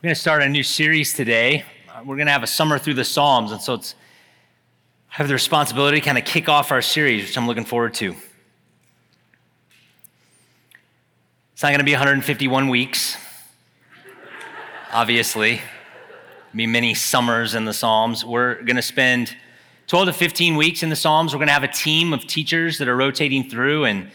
[0.00, 1.64] We're going to start a new series today.
[2.04, 3.96] We're going to have a summer through the Psalms, and so it's
[5.10, 7.94] I have the responsibility to kind of kick off our series, which I'm looking forward
[7.94, 8.14] to.
[11.52, 13.16] It's not going to be 151 weeks,
[14.92, 15.60] obviously.
[16.54, 18.24] Be many summers in the Psalms.
[18.24, 19.34] We're going to spend
[19.88, 21.34] 12 to 15 weeks in the Psalms.
[21.34, 24.12] We're going to have a team of teachers that are rotating through and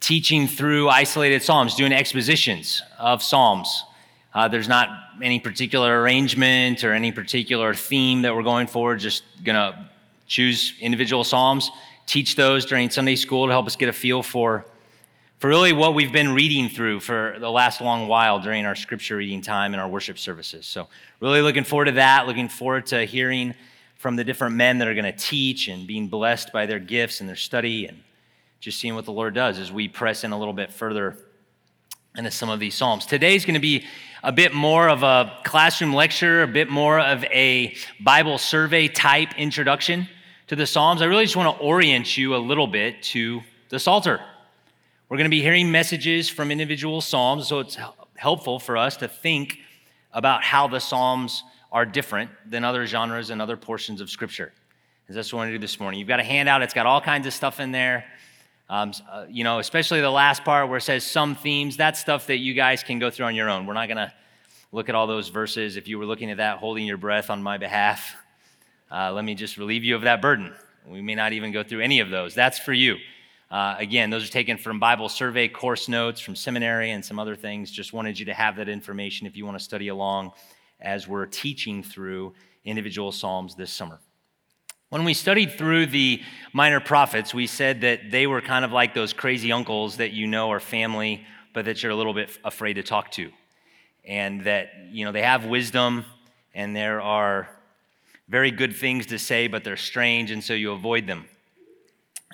[0.00, 3.84] teaching through isolated Psalms, doing expositions of Psalms.
[4.32, 4.88] Uh, there's not
[5.22, 8.96] any particular arrangement or any particular theme that we're going for.
[8.96, 9.90] Just gonna
[10.26, 11.70] choose individual psalms,
[12.06, 14.64] teach those during Sunday school to help us get a feel for,
[15.38, 19.16] for really what we've been reading through for the last long while during our scripture
[19.16, 20.66] reading time and our worship services.
[20.66, 20.88] So,
[21.20, 22.26] really looking forward to that.
[22.26, 23.54] Looking forward to hearing
[23.96, 27.28] from the different men that are to teach and being blessed by their gifts and
[27.28, 27.98] their study and
[28.60, 31.16] just seeing what the Lord does as we press in a little bit further
[32.16, 33.06] into some of these Psalms.
[33.06, 33.84] Today's to be
[34.22, 39.38] a bit more of a classroom lecture, a bit more of a Bible survey type
[39.38, 40.08] introduction
[40.48, 41.02] to the Psalms.
[41.02, 44.20] I really just want to orient you a little bit to the Psalter.
[45.08, 47.78] We're going to be hearing messages from individual Psalms, so it's
[48.16, 49.58] helpful for us to think
[50.12, 54.52] about how the Psalms are different than other genres and other portions of Scripture.
[55.06, 56.00] And that's what I want to do this morning.
[56.00, 58.04] You've got a handout, it's got all kinds of stuff in there.
[58.70, 62.26] Um, uh, you know, especially the last part where it says some themes, that's stuff
[62.26, 63.64] that you guys can go through on your own.
[63.64, 64.12] We're not going to
[64.72, 65.76] look at all those verses.
[65.76, 68.14] If you were looking at that, holding your breath on my behalf,
[68.90, 70.52] uh, let me just relieve you of that burden.
[70.86, 72.34] We may not even go through any of those.
[72.34, 72.96] That's for you.
[73.50, 77.36] Uh, again, those are taken from Bible survey course notes, from seminary, and some other
[77.36, 77.70] things.
[77.70, 80.32] Just wanted you to have that information if you want to study along
[80.80, 84.00] as we're teaching through individual Psalms this summer.
[84.90, 86.22] When we studied through the
[86.54, 90.26] minor prophets, we said that they were kind of like those crazy uncles that you
[90.26, 93.30] know are family, but that you're a little bit afraid to talk to.
[94.06, 96.06] And that, you know, they have wisdom
[96.54, 97.50] and there are
[98.28, 101.26] very good things to say, but they're strange, and so you avoid them.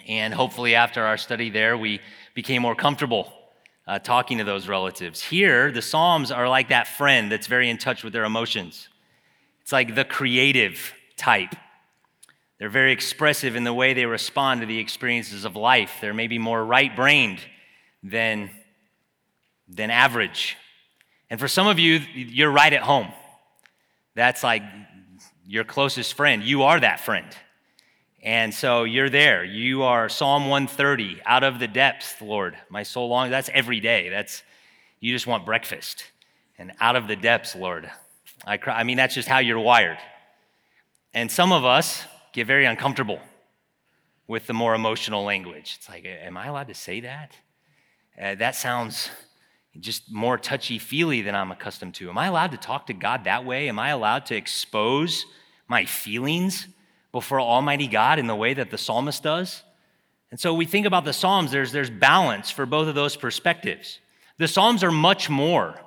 [0.07, 2.01] And hopefully, after our study there, we
[2.35, 3.33] became more comfortable
[3.87, 5.21] uh, talking to those relatives.
[5.21, 8.89] Here, the Psalms are like that friend that's very in touch with their emotions.
[9.63, 11.55] It's like the creative type
[12.59, 15.97] they're very expressive in the way they respond to the experiences of life.
[16.01, 17.41] They're maybe more right brained
[18.03, 18.51] than,
[19.69, 20.57] than average.
[21.31, 23.09] And for some of you, you're right at home.
[24.15, 24.63] That's like
[25.47, 26.43] your closest friend.
[26.43, 27.27] You are that friend.
[28.23, 29.45] And so you're there.
[29.45, 32.57] You are Psalm 130, out of the depths, Lord.
[32.71, 33.31] My soul longs.
[33.31, 34.09] That's every day.
[34.09, 34.43] That's
[35.01, 36.05] you just want breakfast.
[36.57, 37.91] And out of the depths, Lord.
[38.47, 38.79] I cry.
[38.79, 39.99] I mean, that's just how you're wired.
[41.13, 43.21] And some of us, get very uncomfortable
[44.27, 45.77] with the more emotional language.
[45.79, 47.37] It's like, am I allowed to say that?
[48.21, 49.09] Uh, that sounds
[49.81, 52.09] just more touchy feely than I'm accustomed to.
[52.11, 53.69] Am I allowed to talk to God that way?
[53.69, 55.25] Am I allowed to expose
[55.69, 56.67] my feelings
[57.13, 59.63] before Almighty God in the way that the psalmist does?
[60.31, 64.01] And so we think about the Psalms, there's, there's balance for both of those perspectives.
[64.39, 65.79] The Psalms are much more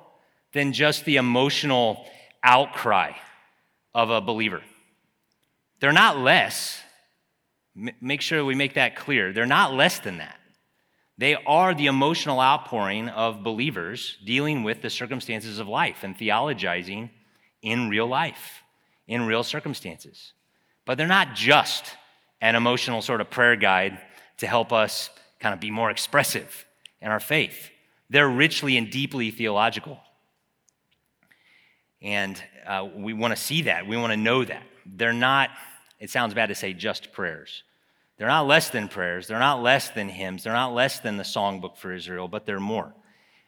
[0.52, 2.06] than just the emotional
[2.42, 3.12] outcry
[3.94, 4.62] of a believer.
[5.80, 6.80] They're not less.
[8.00, 9.32] Make sure we make that clear.
[9.32, 10.38] They're not less than that.
[11.16, 17.10] They are the emotional outpouring of believers dealing with the circumstances of life and theologizing
[17.60, 18.62] in real life,
[19.06, 20.32] in real circumstances.
[20.84, 21.96] But they're not just
[22.40, 24.00] an emotional sort of prayer guide
[24.38, 26.66] to help us kind of be more expressive
[27.00, 27.70] in our faith.
[28.10, 29.98] They're richly and deeply theological.
[32.00, 33.86] And uh, we want to see that.
[33.86, 34.62] We want to know that.
[34.96, 35.50] They're not
[35.98, 37.64] it sounds bad to say just prayers.
[38.16, 39.26] They're not less than prayers.
[39.26, 40.44] They're not less than hymns.
[40.44, 42.94] They're not less than the songbook for Israel, but they're more.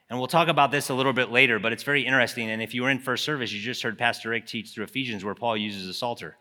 [0.08, 2.50] And we'll talk about this a little bit later, but it's very interesting.
[2.50, 5.24] And if you were in first service, you just heard Pastor Rick teach through Ephesians
[5.24, 6.36] where Paul uses a psalter.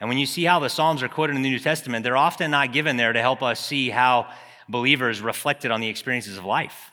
[0.00, 2.50] And when you see how the Psalms are quoted in the New Testament, they're often
[2.50, 4.28] not given there to help us see how
[4.68, 6.90] believers reflected on the experiences of life.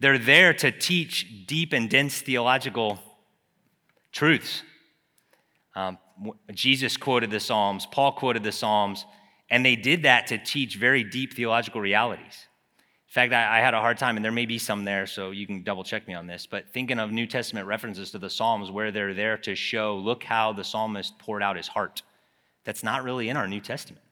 [0.00, 2.98] They're there to teach deep and dense theological
[4.10, 4.62] truths.
[5.76, 5.98] Um,
[6.52, 9.04] Jesus quoted the Psalms, Paul quoted the Psalms,
[9.50, 12.46] and they did that to teach very deep theological realities.
[13.08, 15.30] In fact, I, I, had a hard time, and there may be some there, so
[15.30, 18.28] you can double check me on this, but thinking of New Testament references to the
[18.28, 22.02] Psalms where they're there to show, look how the psalmist poured out his heart.
[22.64, 24.04] That's not really in our New Testament.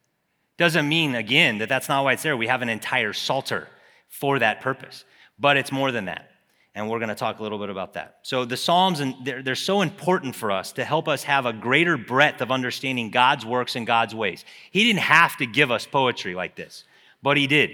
[0.56, 2.36] Doesn't mean, again, that that's not why it's there.
[2.36, 3.68] We have an entire Psalter
[4.08, 5.04] for that purpose,
[5.38, 6.30] but it's more than that
[6.76, 8.18] and we're going to talk a little bit about that.
[8.22, 11.52] So, the Psalms, and they're, they're so important for us to help us have a
[11.54, 14.44] greater breadth of understanding God's works and God's ways.
[14.70, 16.84] He didn't have to give us poetry like this,
[17.22, 17.70] but He did.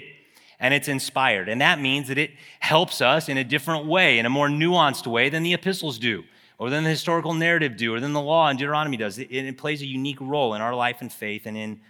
[0.61, 1.49] And it's inspired.
[1.49, 5.09] And that means that it helps us in a different way, in a more nuanced
[5.09, 6.23] way than the epistles do.
[6.59, 9.19] or than the historical narrative do, or than the law and Deuteronomy does.
[9.19, 11.81] It, it plays a unique role in our life and faith and in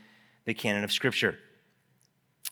[0.46, 1.36] the canon of Scripture.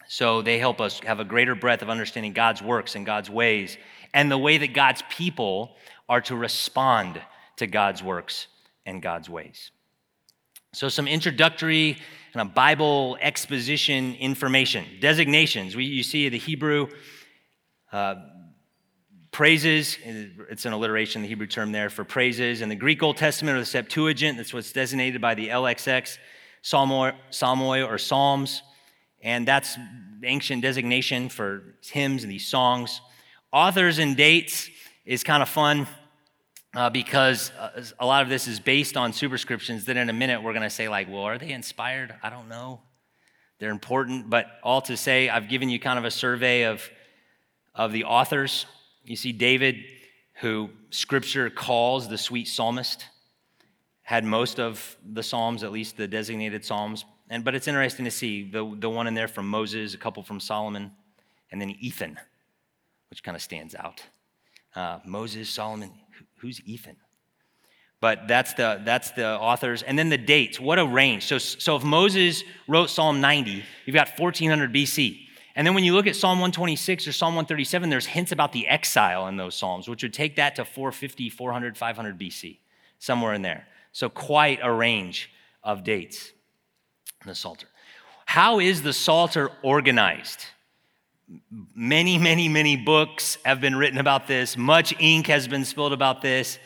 [0.09, 3.77] So they help us have a greater breadth of understanding God's works and God's ways
[4.13, 5.77] and the way that God's people
[6.09, 7.21] are to respond
[7.57, 8.49] to God's works
[8.87, 9.71] and God's ways.
[10.73, 11.97] So, some introductory
[12.33, 15.75] kind of Bible exposition information, designations.
[15.75, 16.89] We, you see the Hebrew
[17.93, 18.15] uh,
[19.33, 22.63] praises, it's an alliteration, the Hebrew term there for praises.
[22.63, 26.19] In the Greek Old Testament or the Septuagint, that's what's designated by the LXX,
[26.63, 28.63] psalmoi or psalms.
[29.23, 29.77] And that's
[30.23, 33.01] ancient designation for hymns and these songs.
[33.53, 34.71] Authors and dates
[35.05, 35.87] is kind of fun
[36.75, 40.43] uh, because uh, a lot of this is based on superscriptions that in a minute
[40.43, 42.15] we're going to say, like, well, are they inspired?
[42.23, 42.81] I don't know.
[43.59, 46.89] They're important, but all to say, I've given you kind of a survey of,
[47.75, 48.67] of the authors.
[49.05, 49.77] You see, David,
[50.35, 53.05] who scripture calls the sweet psalmist,
[54.11, 57.05] had most of the Psalms, at least the designated Psalms.
[57.31, 60.25] And, but it's interesting to see the, the one in there from Moses, a couple
[60.25, 60.91] from Solomon,
[61.53, 62.19] and then Ethan,
[63.09, 64.03] which kind of stands out.
[64.75, 65.93] Uh, Moses, Solomon,
[66.39, 66.97] who's Ethan?
[68.01, 69.83] But that's the, that's the authors.
[69.83, 70.59] And then the dates.
[70.59, 71.25] What a range.
[71.27, 75.21] So, so if Moses wrote Psalm 90, you've got 1400 BC.
[75.55, 78.67] And then when you look at Psalm 126 or Psalm 137, there's hints about the
[78.67, 82.59] exile in those Psalms, which would take that to 450, 400, 500 BC,
[82.99, 83.69] somewhere in there.
[83.93, 85.31] So quite a range
[85.63, 86.33] of dates
[87.27, 87.67] the Psalter.
[88.27, 90.45] How is the Psalter organized?
[91.75, 94.57] Many, many, many books have been written about this.
[94.57, 96.59] Much ink has been spilled about this,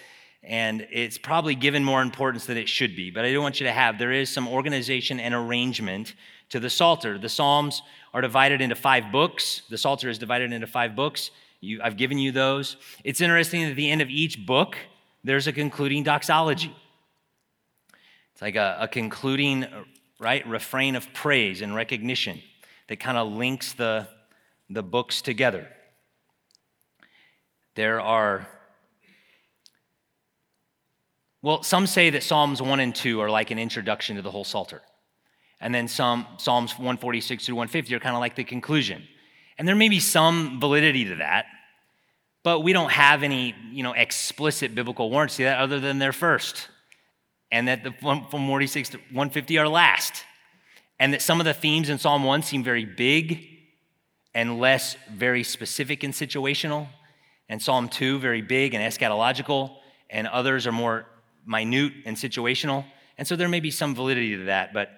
[0.43, 3.11] and it's probably given more importance than it should be.
[3.11, 6.15] But I do want you to have there is some organization and arrangement
[6.51, 7.19] to the Psalter.
[7.19, 9.63] The Psalms are divided into five books.
[9.69, 11.31] The Psalter is divided into five books.
[11.61, 12.77] You, I've given you those.
[13.03, 14.77] It's interesting that at the end of each book,
[15.25, 16.75] there's a concluding doxology.
[18.33, 19.67] It's like a, a concluding,
[20.25, 22.41] right, refrain of praise and recognition
[22.89, 24.09] that kind of links the,
[24.71, 25.69] the books together.
[27.75, 28.49] There are,
[31.43, 34.45] well, some say that Psalms 1 and 2 are like an introduction to the whole
[34.45, 34.81] Psalter.
[35.61, 39.03] And then some, Psalms 146 through 150 are kind of like the conclusion.
[39.59, 41.45] And there may be some validity to that,
[42.43, 46.13] but we don't have any, you know, explicit biblical warrants to that other than their
[46.13, 46.69] first.
[47.55, 50.25] And that the from 146 to 150 are last.
[50.99, 53.47] And that some of the themes in Psalm 1 seem very big
[54.35, 56.89] and less very specific and situational.
[57.49, 59.77] And Psalm 2, very big and eschatological,
[60.11, 61.07] and others are more
[61.47, 62.85] minute and situational.
[63.19, 64.91] And so there may be some validity to that, but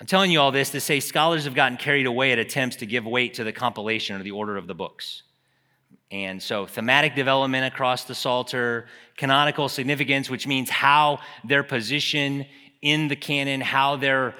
[0.00, 2.86] I'm telling you all this to say scholars have gotten carried away at attempts to
[2.86, 5.24] give weight to the compilation or the order of the books.
[6.10, 8.86] And so, thematic development across the Psalter,
[9.16, 12.46] canonical significance, which means how their position
[12.80, 14.36] in the canon, how their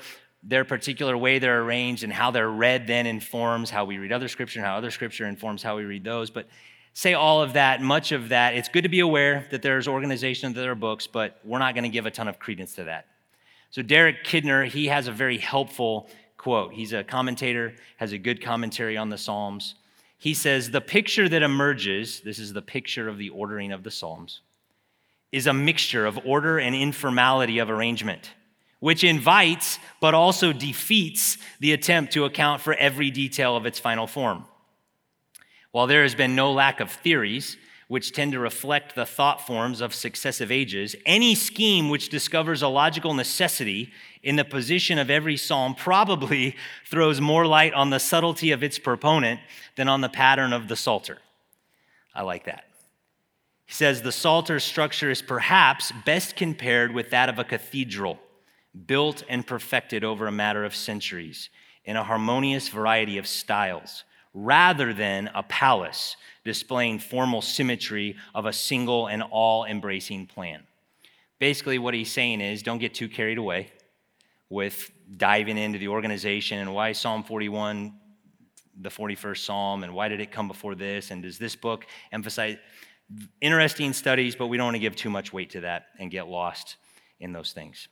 [0.47, 4.29] their particular way they're arranged and how they're read then informs how we read other
[4.29, 6.31] scripture and how other scripture informs how we read those.
[6.31, 6.47] But
[6.93, 10.53] say all of that, much of that, it's good to be aware that there's organization,
[10.53, 12.85] that there are books, but we're not going to give a ton of credence to
[12.85, 13.07] that.
[13.71, 16.73] So Derek Kidner, he has a very helpful quote.
[16.73, 19.75] He's a commentator, has a good commentary on the Psalms.
[20.19, 23.91] He says, The picture that emerges, this is the picture of the ordering of the
[23.91, 24.41] Psalms,
[25.33, 28.33] is a mixture of order and informality of arrangement
[28.81, 34.07] which invites but also defeats the attempt to account for every detail of its final
[34.07, 34.45] form.
[35.73, 37.57] While there has been no lack of theories,
[37.89, 42.69] which tend to reflect the thought forms of successive ages, any scheme which discovers a
[42.69, 46.57] logical necessity in the position of every psalm probably
[46.91, 49.41] throws more light on the subtlety of its proponent
[49.77, 51.19] than on the pattern of the Psalter.
[52.15, 52.65] I like that.
[53.67, 58.19] He says the Psalter structure is perhaps best compared with that of a cathedral
[58.87, 61.51] built and perfected over a matter of centuries
[61.85, 66.17] in a harmonious variety of styles, rather than a palace
[66.47, 70.63] displaying formal symmetry of a single and all embracing plan.
[71.39, 73.71] Basically, what he's saying is don't get too carried away
[74.49, 77.93] with diving into the organization and why Psalm 41,
[78.81, 82.57] the 41st Psalm, and why did it come before this, and does this book emphasize
[83.41, 86.27] interesting studies, but we don't want to give too much weight to that and get
[86.29, 86.77] lost
[87.21, 87.89] in those things.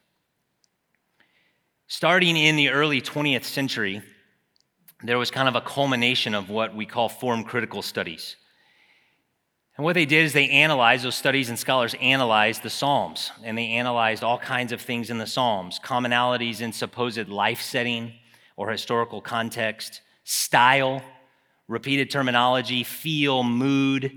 [1.86, 4.02] Starting in the early 20th century,
[5.02, 8.36] there was kind of a culmination of what we call form critical studies.
[9.76, 13.58] And what they did is they analyzed, those studies and scholars analyzed the Psalms, and
[13.58, 18.12] they analyzed all kinds of things in the Psalms commonalities in supposed life setting
[18.56, 21.02] or historical context, style,
[21.66, 24.12] repeated terminology, feel, mood.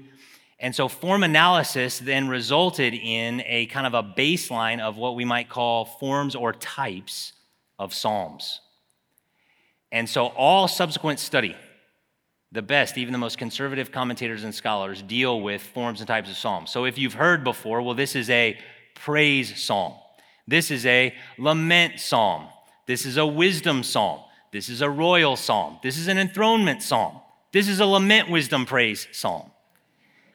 [0.59, 5.25] And so form analysis then resulted in a kind of a baseline of what we
[5.25, 7.33] might call forms or types
[7.79, 8.61] of Psalms.
[9.91, 11.55] And so all subsequent study,
[12.51, 16.37] the best, even the most conservative commentators and scholars, deal with forms and types of
[16.37, 16.71] Psalms.
[16.71, 18.57] So if you've heard before, well, this is a
[18.95, 19.93] praise psalm,
[20.47, 22.47] this is a lament psalm,
[22.85, 27.19] this is a wisdom psalm, this is a royal psalm, this is an enthronement psalm,
[27.51, 29.51] this is a lament, wisdom, praise psalm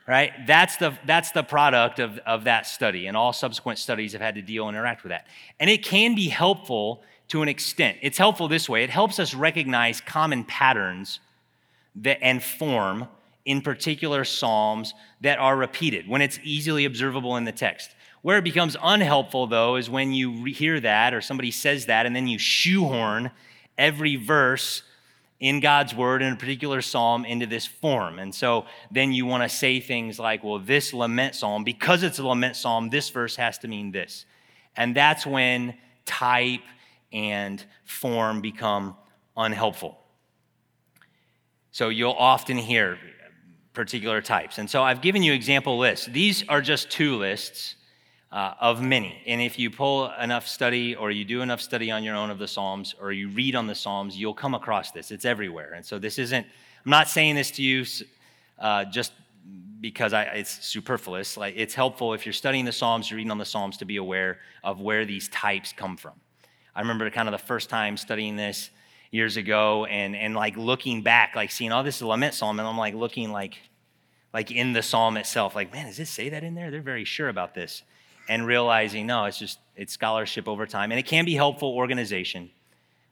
[0.07, 0.33] right?
[0.47, 4.35] That's the, that's the product of, of that study, and all subsequent studies have had
[4.35, 5.27] to deal and interact with that.
[5.61, 7.99] And it can be helpful to an extent.
[8.03, 11.21] It's helpful this way it helps us recognize common patterns
[11.97, 13.09] that, and form
[13.45, 17.91] in particular psalms that are repeated when it's easily observable in the text.
[18.23, 22.15] Where it becomes unhelpful, though, is when you hear that or somebody says that and
[22.15, 23.33] then you shoehorn
[23.77, 24.83] every verse
[25.41, 28.21] in God's word in a particular psalm into this form.
[28.21, 32.21] And so then you want to say things like, well, this lament psalm, because it's
[32.21, 34.25] a lament psalm, this verse has to mean this.
[34.77, 35.75] And that's when
[36.07, 36.63] type
[37.13, 38.97] and form become
[39.37, 39.99] unhelpful.
[41.73, 42.99] So you'll often hear
[43.73, 44.59] particular types.
[44.59, 46.07] And so I've given you example lists.
[46.07, 47.77] These are just two lists
[48.31, 49.23] uh, of many.
[49.27, 52.39] And if you pull enough study or you do enough study on your own of
[52.39, 55.11] the Psalms or you read on the Psalms, you'll come across this.
[55.11, 55.73] It's everywhere.
[55.73, 56.47] And so this isn't,
[56.85, 57.87] I'm not saying this to you
[58.59, 59.13] uh, just
[59.81, 61.39] because I, it's superfluous.
[61.39, 63.97] Like it's helpful if you're studying the Psalms, you're reading on the Psalms to be
[63.97, 66.13] aware of where these types come from.
[66.75, 68.71] I remember kind of the first time studying this
[69.13, 72.59] years ago and, and like looking back, like seeing, oh, this is a lament psalm.
[72.59, 73.59] And I'm like looking like,
[74.35, 76.73] like in the psalm itself, like, man, does it say that in there?
[76.73, 77.85] They're very sure about this
[78.29, 82.51] and realizing no, it's just it's scholarship over time, and it can be helpful organization,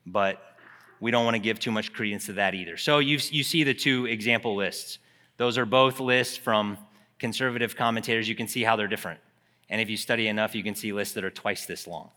[0.07, 0.57] but
[1.00, 2.76] we don't want to give too much credence to that either.
[2.76, 4.99] So you you see the two example lists;
[5.37, 6.78] those are both lists from
[7.19, 8.28] conservative commentators.
[8.28, 9.21] You can see how they're different,
[9.69, 12.11] and if you study enough, you can see lists that are twice this long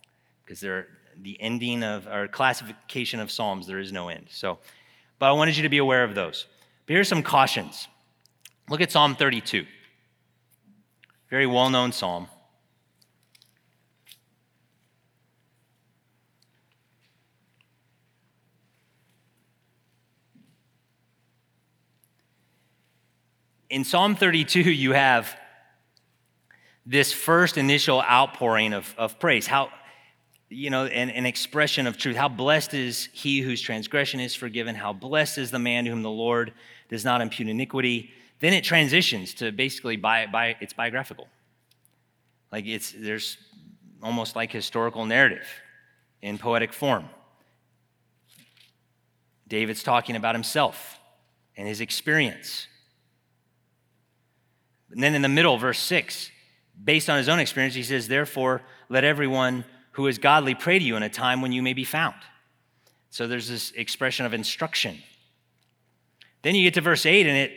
[0.46, 0.88] because they're
[1.22, 3.68] the ending of or classification of psalms.
[3.68, 4.28] There is no end.
[4.30, 4.60] So,
[5.20, 6.48] but I wanted you to be aware of those.
[6.86, 7.88] But here's some cautions.
[8.70, 9.66] Look at Psalm 32.
[11.30, 12.28] Very well known psalm.
[23.74, 25.36] in Psalm 32, you have
[26.86, 29.48] this first initial outpouring of, of praise.
[29.48, 29.72] How,
[30.54, 32.16] you know, an, an expression of truth.
[32.16, 34.76] How blessed is he whose transgression is forgiven.
[34.76, 36.54] How blessed is the man to whom the Lord
[36.90, 38.12] does not impute iniquity.
[38.40, 41.28] Then it transitions to basically by, by it's biographical.
[42.52, 43.38] Like it's there's
[44.02, 45.48] almost like historical narrative
[46.22, 47.10] in poetic form.
[49.48, 51.00] David's talking about himself
[51.58, 52.68] and his experience.
[54.92, 56.30] And then in the middle, verse 6,
[56.82, 60.86] based on his own experience, he says, Therefore, let everyone who is godly pray to
[60.86, 62.16] you in a time when you may be found.
[63.10, 64.98] So there's this expression of instruction.
[66.42, 67.52] Then you get to verse 8, and it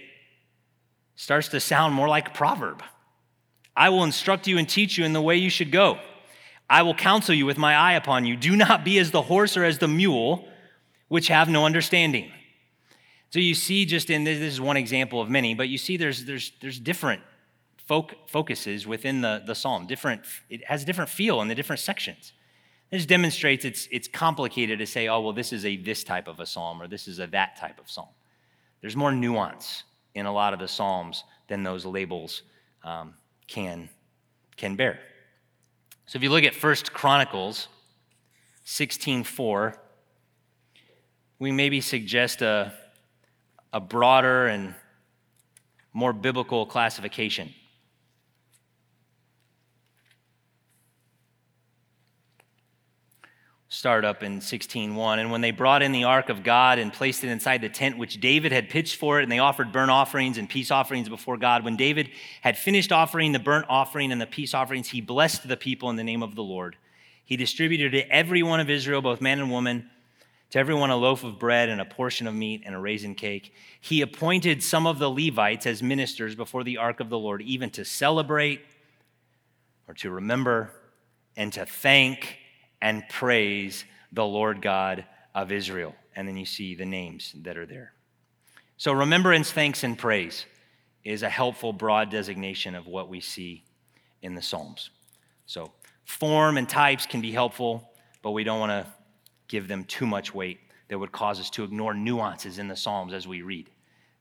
[1.17, 2.83] starts to sound more like a proverb.
[3.75, 5.99] I will instruct you and teach you in the way you should go.
[6.69, 8.37] I will counsel you with my eye upon you.
[8.37, 10.47] Do not be as the horse or as the mule,
[11.09, 12.31] which have no understanding.
[13.31, 15.97] So you see, just in this, this is one example of many, but you see
[15.97, 17.23] there's, there's, there's different
[17.87, 19.87] focuses within the, the psalm.
[19.87, 22.33] Different, it has a different feel in the different sections.
[22.91, 26.41] This demonstrates it's, it's complicated to say, oh, well, this is a this type of
[26.41, 28.09] a psalm or this is a that type of psalm.
[28.81, 32.43] There's more nuance in a lot of the psalms than those labels
[32.85, 33.15] um,
[33.47, 33.89] can,
[34.57, 34.99] can bear.
[36.07, 37.69] So if you look at First Chronicles
[38.65, 39.77] 16:4,
[41.39, 42.73] we maybe suggest a
[43.77, 44.75] a broader and
[45.93, 47.53] more biblical classification.
[53.77, 57.23] Start up in 16:1 and when they brought in the ark of God and placed
[57.25, 60.39] it inside the tent which David had pitched for it and they offered burnt offerings
[60.39, 62.09] and peace offerings before God when David
[62.41, 65.97] had finished offering the burnt offering and the peace offerings he blessed the people in
[65.97, 66.77] the name of the Lord
[67.23, 69.91] he distributed to every one of Israel both man and woman
[70.53, 73.53] to everyone a loaf of bread and a portion of meat and a raisin cake.
[73.79, 77.69] He appointed some of the Levites as ministers before the ark of the Lord, even
[77.71, 78.63] to celebrate
[79.87, 80.71] or to remember
[81.37, 82.39] and to thank
[82.81, 85.05] and praise the Lord God
[85.35, 85.95] of Israel.
[86.15, 87.93] And then you see the names that are there.
[88.79, 90.45] So, remembrance, thanks, and praise
[91.05, 93.65] is a helpful, broad designation of what we see
[94.23, 94.91] in the Psalms.
[95.47, 95.73] So,
[96.05, 97.91] form and types can be helpful,
[98.23, 98.87] but we don't want to
[99.49, 103.13] give them too much weight that would cause us to ignore nuances in the Psalms
[103.13, 103.71] as we read.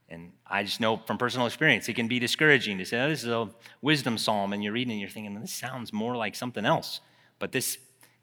[0.09, 3.23] And I just know from personal experience, it can be discouraging to say, oh, this
[3.23, 3.49] is a
[3.81, 7.01] wisdom psalm, and you're reading and you're thinking, this sounds more like something else.
[7.39, 7.77] But this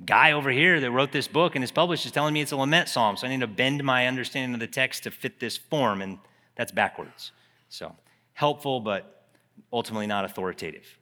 [0.06, 2.56] guy over here that wrote this book and is published is telling me it's a
[2.56, 5.56] lament psalm, so I need to bend my understanding of the text to fit this
[5.56, 6.18] form, and
[6.56, 7.32] that's backwards.
[7.68, 7.94] So
[8.34, 9.26] helpful, but
[9.72, 10.98] ultimately not authoritative.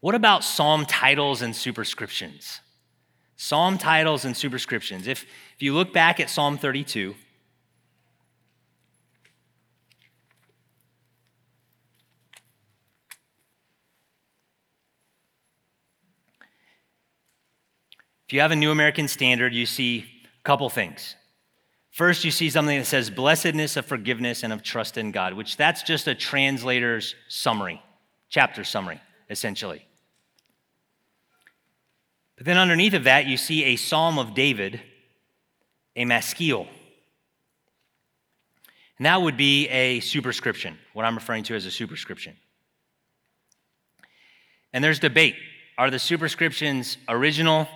[0.00, 2.60] What about psalm titles and superscriptions?
[3.36, 5.06] Psalm titles and superscriptions.
[5.06, 5.24] If,
[5.54, 7.14] if you look back at Psalm 32,
[18.32, 21.16] If you have a New American Standard, you see a couple things.
[21.90, 25.58] First, you see something that says blessedness of forgiveness and of trust in God, which
[25.58, 27.82] that's just a translator's summary,
[28.30, 29.86] chapter summary, essentially.
[32.36, 34.80] But then underneath of that, you see a psalm of David,
[35.94, 36.66] a maskil.
[38.96, 42.34] And that would be a superscription, what I'm referring to as a superscription.
[44.72, 45.34] And there's debate.
[45.76, 47.68] Are the superscriptions original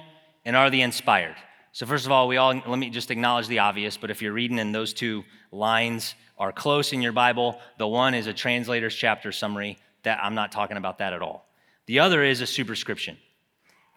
[0.47, 1.37] and are they inspired?
[1.73, 4.33] So, first of all, we all let me just acknowledge the obvious, but if you're
[4.33, 8.95] reading and those two lines are close in your Bible, the one is a translator's
[8.95, 9.77] chapter summary.
[10.05, 11.47] That I'm not talking about that at all.
[11.87, 13.19] The other is a superscription.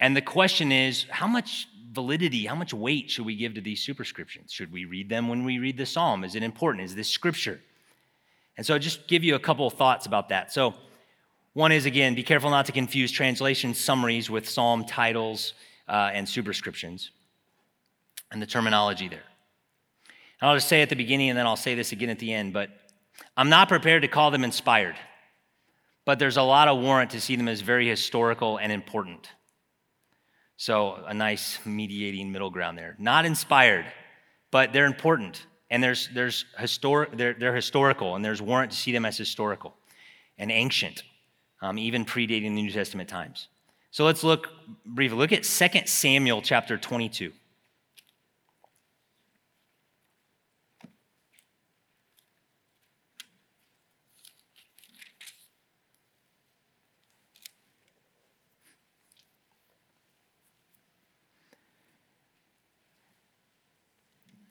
[0.00, 3.80] And the question is, how much validity, how much weight should we give to these
[3.80, 4.52] superscriptions?
[4.52, 6.24] Should we read them when we read the psalm?
[6.24, 6.84] Is it important?
[6.84, 7.60] Is this scripture?
[8.56, 10.52] And so, I'll just give you a couple of thoughts about that.
[10.52, 10.74] So,
[11.52, 15.54] one is again, be careful not to confuse translation summaries with psalm titles
[15.90, 17.10] uh, and superscriptions
[18.30, 19.24] and the terminology there.
[20.40, 22.32] And I'll just say at the beginning and then I'll say this again at the
[22.32, 22.70] end, but
[23.36, 24.96] I'm not prepared to call them inspired,
[26.06, 29.28] but there's a lot of warrant to see them as very historical and important.
[30.56, 32.94] So, a nice mediating middle ground there.
[32.98, 33.86] Not inspired,
[34.50, 35.46] but they're important.
[35.70, 39.74] And there's, there's histor- they're, they're historical, and there's warrant to see them as historical
[40.36, 41.02] and ancient,
[41.62, 43.48] um, even predating the New Testament times.
[43.92, 44.48] So let's look
[44.86, 45.18] briefly.
[45.18, 47.32] Look at 2 Samuel chapter 22.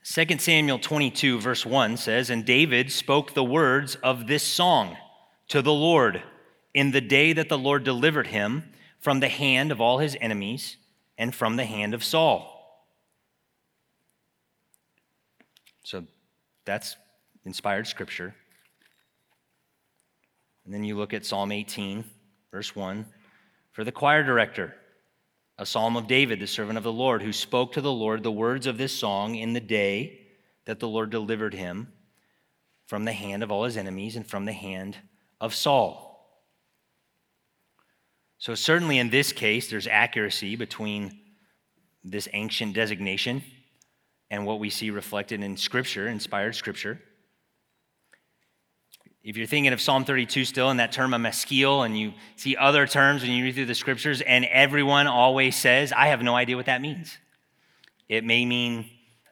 [0.04, 4.97] Second Samuel 22, verse 1 says, And David spoke the words of this song
[5.49, 6.23] to the Lord
[6.73, 8.63] in the day that the Lord delivered him
[8.99, 10.77] from the hand of all his enemies
[11.17, 12.55] and from the hand of Saul.
[15.83, 16.03] So
[16.65, 16.95] that's
[17.45, 18.35] inspired scripture.
[20.65, 22.03] And then you look at Psalm 18,
[22.51, 23.05] verse 1.
[23.71, 24.75] For the choir director,
[25.57, 28.31] a psalm of David, the servant of the Lord, who spoke to the Lord the
[28.31, 30.19] words of this song in the day
[30.65, 31.91] that the Lord delivered him
[32.88, 34.97] from the hand of all his enemies and from the hand
[35.41, 36.09] of Saul.
[38.39, 41.19] So, certainly in this case, there's accuracy between
[42.06, 43.43] this ancient designation
[44.32, 47.02] and what we see reflected in Scripture, inspired Scripture.
[49.21, 52.56] If you're thinking of Psalm 32 still and that term of maskil, and you see
[52.56, 56.34] other terms when you read through the Scriptures, and everyone always says, I have no
[56.34, 57.17] idea what that means.
[58.08, 58.89] It may mean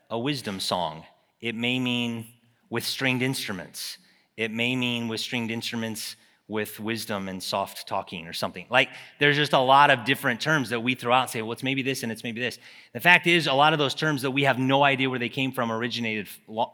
[0.10, 1.06] a wisdom song,
[1.40, 2.28] it may mean
[2.70, 3.98] with stringed instruments,
[4.36, 8.66] it may mean with stringed instruments with wisdom and soft talking or something.
[8.70, 11.52] Like there's just a lot of different terms that we throw out and say, well,
[11.52, 12.58] it's maybe this and it's maybe this.
[12.94, 15.30] The fact is, a lot of those terms that we have no idea where they
[15.30, 16.28] came from originated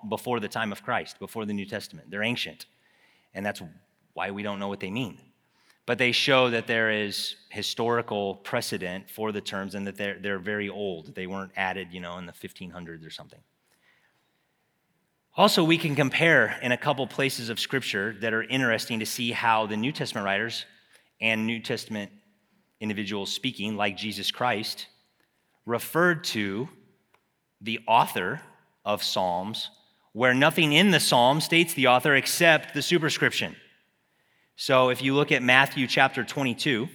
[0.08, 2.12] before the time of Christ, before the New Testament.
[2.12, 2.68] They're ancient.
[3.34, 3.64] And that's
[4.14, 5.18] why we don't know what they mean.
[5.86, 10.40] But they show that there is historical precedent for the terms and that they're, they're
[10.40, 11.14] very old.
[11.16, 13.40] They weren't added, you know, in the 1500s or something.
[15.36, 19.32] Also, we can compare in a couple places of scripture that are interesting to see
[19.32, 20.68] how the New Testament writers
[21.20, 22.12] and New Testament
[22.80, 24.86] individuals speaking, like Jesus Christ,
[25.66, 26.70] referred to
[27.62, 28.42] the author
[28.86, 29.72] of Psalms,
[30.12, 33.56] where nothing in the Psalm states the author except the superscription.
[34.56, 36.88] So if you look at Matthew chapter 22,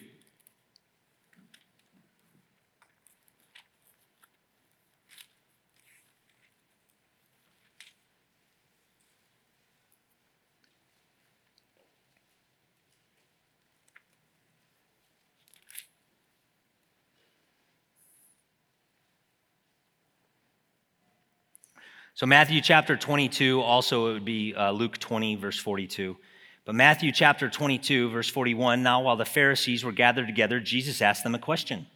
[22.18, 26.16] So, Matthew chapter 22, also it would be uh, Luke 20, verse 42.
[26.64, 31.22] But Matthew chapter 22, verse 41 now while the Pharisees were gathered together, Jesus asked
[31.22, 31.87] them a question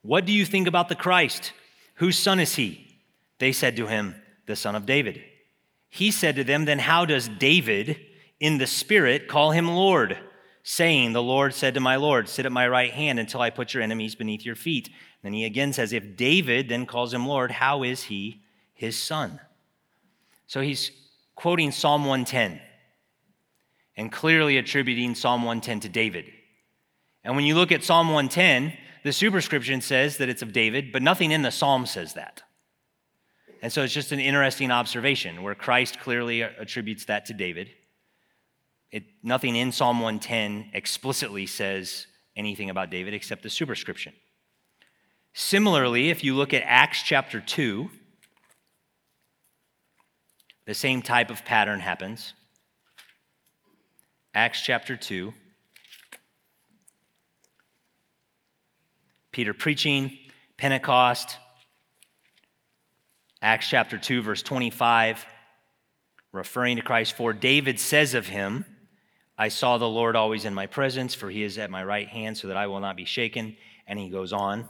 [0.00, 1.52] What do you think about the Christ?
[1.96, 2.96] Whose son is he?
[3.38, 4.14] They said to him,
[4.46, 5.22] The son of David.
[5.90, 8.00] He said to them, Then how does David
[8.40, 10.16] in the Spirit call him Lord?
[10.62, 13.74] Saying, The Lord said to my Lord, Sit at my right hand until I put
[13.74, 14.88] your enemies beneath your feet.
[15.22, 18.40] Then he again says, If David then calls him Lord, how is he
[18.76, 19.40] his son?
[20.46, 20.92] So he's
[21.34, 22.60] quoting Psalm 110
[23.96, 26.26] and clearly attributing Psalm 110 to David.
[27.24, 31.02] And when you look at Psalm 110, the superscription says that it's of David, but
[31.02, 32.42] nothing in the psalm says that.
[33.62, 37.70] And so it's just an interesting observation where Christ clearly attributes that to David.
[38.92, 44.12] It, nothing in Psalm 110 explicitly says anything about David except the superscription.
[45.32, 47.90] Similarly, if you look at Acts chapter 2,
[50.66, 52.34] the same type of pattern happens.
[54.34, 55.32] Acts chapter 2.
[59.32, 60.16] Peter preaching,
[60.56, 61.36] Pentecost,
[63.42, 65.26] Acts chapter 2, verse 25,
[66.32, 68.64] referring to Christ, for David says of him,
[69.38, 72.38] I saw the Lord always in my presence, for he is at my right hand,
[72.38, 73.56] so that I will not be shaken.
[73.86, 74.66] And he goes on.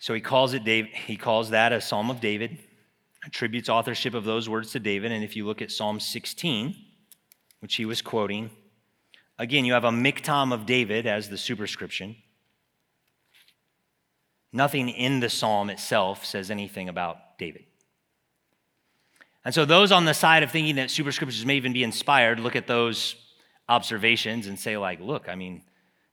[0.00, 2.58] So he calls it David, he calls that a Psalm of David,
[3.24, 5.12] attributes authorship of those words to David.
[5.12, 6.74] And if you look at Psalm 16,
[7.60, 8.50] which he was quoting,
[9.38, 12.16] again, you have a miktam of David as the superscription.
[14.52, 17.64] Nothing in the psalm itself says anything about David.
[19.44, 22.56] And so, those on the side of thinking that superscriptures may even be inspired look
[22.56, 23.14] at those
[23.68, 25.62] observations and say, like, look, I mean,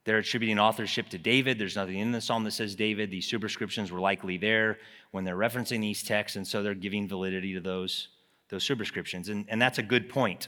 [0.06, 1.58] they're attributing authorship to David.
[1.58, 3.10] There's nothing in the psalm that says David.
[3.10, 4.78] These superscriptions were likely there
[5.12, 8.10] when they're referencing these texts, and so they're giving validity to those,
[8.50, 9.30] those superscriptions.
[9.30, 10.48] And, and that's a good point,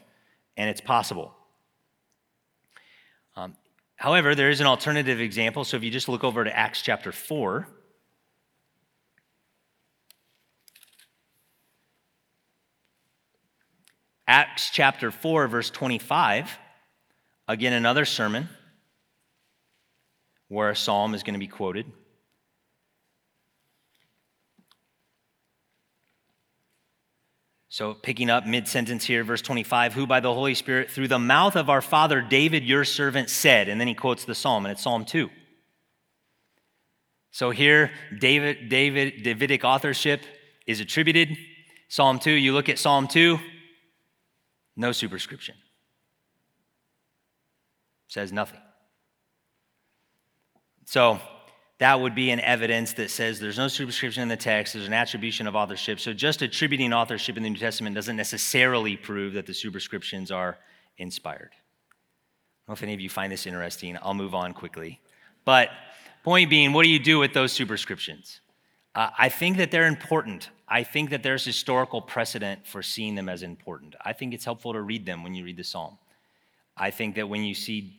[0.58, 1.34] and it's possible.
[3.36, 3.58] Um,
[3.96, 5.64] however, there is an alternative example.
[5.64, 7.68] So if you just look over to Acts chapter 4,
[14.28, 16.60] Acts chapter 4, verse 25,
[17.48, 18.50] again, another sermon
[20.48, 21.86] where a psalm is going to be quoted.
[27.70, 31.20] So, picking up mid sentence here, verse 25, who by the Holy Spirit, through the
[31.20, 34.72] mouth of our father David, your servant, said, and then he quotes the psalm, and
[34.72, 35.30] it's Psalm 2.
[37.30, 40.22] So, here, David, David, Davidic authorship
[40.66, 41.38] is attributed.
[41.88, 43.38] Psalm 2, you look at Psalm 2,
[44.76, 45.56] no superscription.
[48.08, 48.60] Says nothing.
[50.88, 51.20] So
[51.80, 54.94] that would be an evidence that says there's no superscription in the text, there's an
[54.94, 56.00] attribution of authorship.
[56.00, 60.58] So just attributing authorship in the New Testament doesn't necessarily prove that the superscriptions are
[60.98, 61.52] inspired.
[61.52, 63.98] I don't know if any of you find this interesting.
[64.02, 65.02] I'll move on quickly.
[65.44, 65.72] But
[66.24, 68.40] point being, what do you do with those superscriptions?
[68.96, 70.52] Uh, I think that they're important.
[70.70, 73.96] I think that there's historical precedent for seeing them as important.
[74.06, 75.98] I think it's helpful to read them when you read the psalm.
[76.78, 77.98] I think that when you see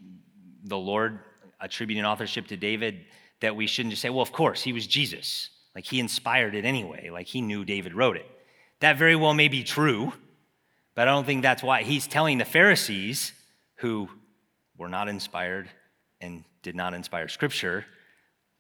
[0.65, 1.19] the Lord
[1.61, 3.05] attributing authorship to David,
[3.41, 5.51] that we shouldn't just say, well, of course, he was Jesus.
[5.75, 8.27] Like he inspired it anyway, like he knew David wrote it.
[8.81, 10.13] That very well may be true,
[10.95, 13.33] but I don't think that's why he's telling the Pharisees,
[13.77, 14.09] who
[14.77, 15.69] were not inspired
[16.21, 17.85] and did not inspire scripture,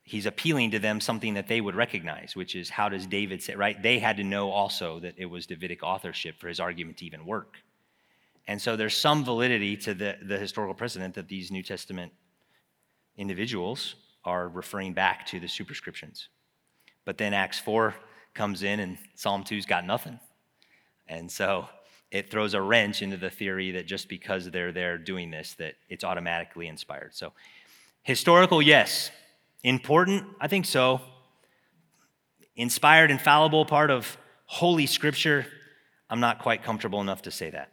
[0.02, 3.54] he's appealing to them something that they would recognize, which is how does David say,
[3.54, 3.80] right?
[3.82, 7.26] They had to know also that it was Davidic authorship for his argument to even
[7.26, 7.56] work.
[8.46, 12.12] And so there's some validity to the, the historical precedent that these New Testament
[13.18, 16.28] individuals are referring back to the superscriptions.
[17.04, 17.94] But then Acts 4
[18.32, 20.18] comes in and Psalm 2's got nothing.
[21.06, 21.68] And so
[22.10, 25.74] it throws a wrench into the theory that just because they're there doing this, that
[25.88, 27.14] it's automatically inspired.
[27.14, 27.32] So
[28.02, 29.10] historical, yes.
[29.64, 30.24] Important?
[30.40, 31.00] I think so.
[32.56, 35.46] Inspired, infallible part of Holy Scripture?
[36.08, 37.72] I'm not quite comfortable enough to say that.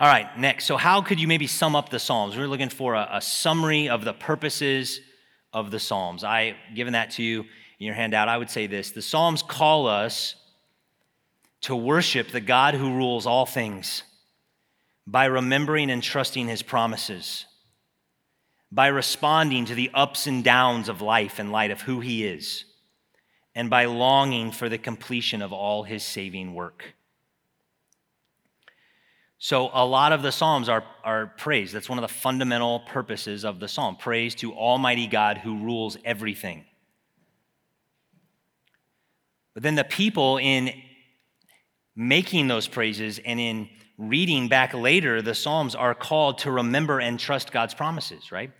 [0.00, 0.64] All right, next.
[0.64, 2.36] So, how could you maybe sum up the Psalms?
[2.36, 5.00] We're looking for a, a summary of the purposes
[5.52, 6.24] of the Psalms.
[6.24, 7.40] I given that to you
[7.78, 8.28] in your handout.
[8.28, 10.34] I would say this: the Psalms call us
[11.62, 14.02] to worship the God who rules all things
[15.06, 17.46] by remembering and trusting His promises
[18.74, 22.64] by responding to the ups and downs of life in light of who He is,
[23.54, 26.94] and by longing for the completion of all His saving work.
[29.44, 31.70] So, a lot of the Psalms are, are praise.
[31.70, 35.98] That's one of the fundamental purposes of the Psalm praise to Almighty God who rules
[36.02, 36.64] everything.
[39.52, 40.72] But then the people, in
[41.94, 47.20] making those praises and in reading back later, the Psalms are called to remember and
[47.20, 48.50] trust God's promises, right?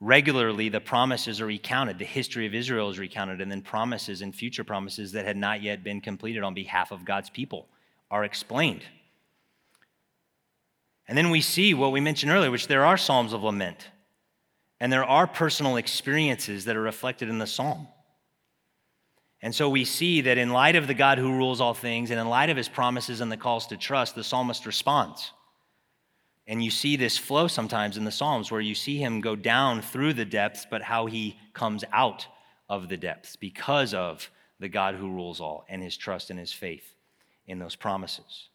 [0.00, 1.98] regularly the promises are recounted.
[1.98, 5.60] The history of Israel is recounted, and then promises and future promises that had not
[5.60, 7.66] yet been completed on behalf of God's people
[8.12, 8.84] are explained.
[11.08, 13.88] And then we see what we mentioned earlier, which there are Psalms of lament,
[14.78, 17.88] and there are personal experiences that are reflected in the Psalm.
[19.40, 22.20] And so we see that in light of the God who rules all things, and
[22.20, 25.32] in light of his promises and the calls to trust, the psalmist responds.
[26.46, 29.82] And you see this flow sometimes in the Psalms where you see him go down
[29.82, 32.26] through the depths, but how he comes out
[32.68, 36.52] of the depths because of the God who rules all and his trust and his
[36.52, 36.94] faith
[37.46, 38.48] in those promises.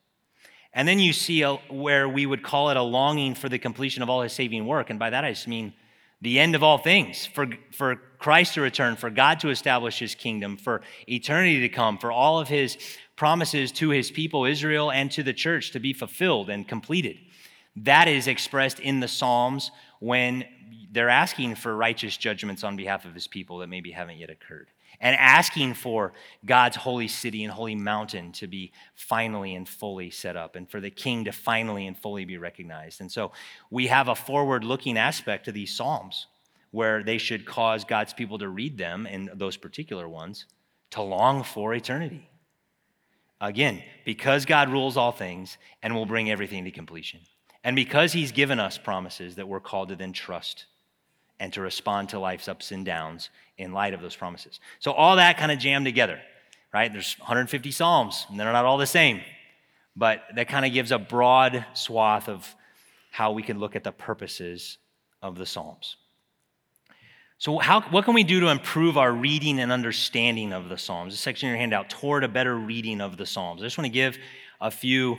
[0.73, 4.01] And then you see a, where we would call it a longing for the completion
[4.01, 4.89] of all his saving work.
[4.89, 5.73] And by that I just mean
[6.21, 10.15] the end of all things, for, for Christ to return, for God to establish his
[10.15, 12.77] kingdom, for eternity to come, for all of his
[13.17, 17.17] promises to his people, Israel, and to the church to be fulfilled and completed.
[17.75, 20.45] That is expressed in the Psalms when
[20.91, 24.69] they're asking for righteous judgments on behalf of his people that maybe haven't yet occurred.
[25.03, 26.13] And asking for
[26.45, 30.79] God's holy city and holy mountain to be finally and fully set up, and for
[30.79, 33.01] the king to finally and fully be recognized.
[33.01, 33.33] And so
[33.69, 36.27] we have a forward looking aspect to these Psalms
[36.71, 40.45] where they should cause God's people to read them, and those particular ones,
[40.91, 42.29] to long for eternity.
[43.41, 47.19] Again, because God rules all things and will bring everything to completion.
[47.63, 50.65] And because he's given us promises that we're called to then trust
[51.39, 54.59] and to respond to life's ups and downs in light of those promises.
[54.79, 56.19] So all that kind of jammed together,
[56.73, 56.91] right?
[56.91, 59.21] There's 150 Psalms, and they're not all the same,
[59.95, 62.55] but that kind of gives a broad swath of
[63.11, 64.77] how we can look at the purposes
[65.21, 65.97] of the Psalms.
[67.37, 71.13] So, how, what can we do to improve our reading and understanding of the Psalms?
[71.13, 73.61] This section in your handout, toward a better reading of the Psalms.
[73.61, 74.17] I just want to give
[74.61, 75.17] a few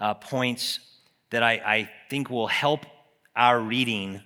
[0.00, 0.80] uh, points
[1.30, 2.86] that I, I think will help
[3.36, 4.22] our reading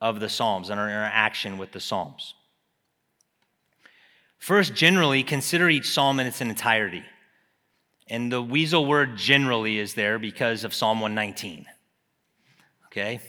[0.00, 2.34] of the Psalms and our interaction with the Psalms.
[4.40, 7.04] First, generally, consider each psalm in its entirety.
[8.08, 11.66] And the weasel word generally is there because of Psalm 119.
[12.86, 13.20] Okay?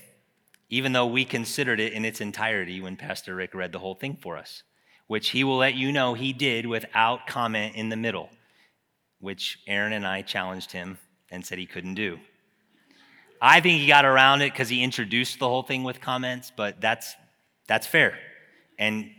[0.69, 4.17] Even though we considered it in its entirety when Pastor Rick read the whole thing
[4.21, 4.63] for us,
[5.07, 8.29] which he will let you know he did without comment in the middle,
[9.19, 10.97] which Aaron and I challenged him
[11.29, 12.19] and said he couldn't do.
[13.41, 16.79] I think he got around it because he introduced the whole thing with comments, but
[16.79, 17.15] that's,
[17.67, 18.17] that's fair.
[18.79, 19.11] And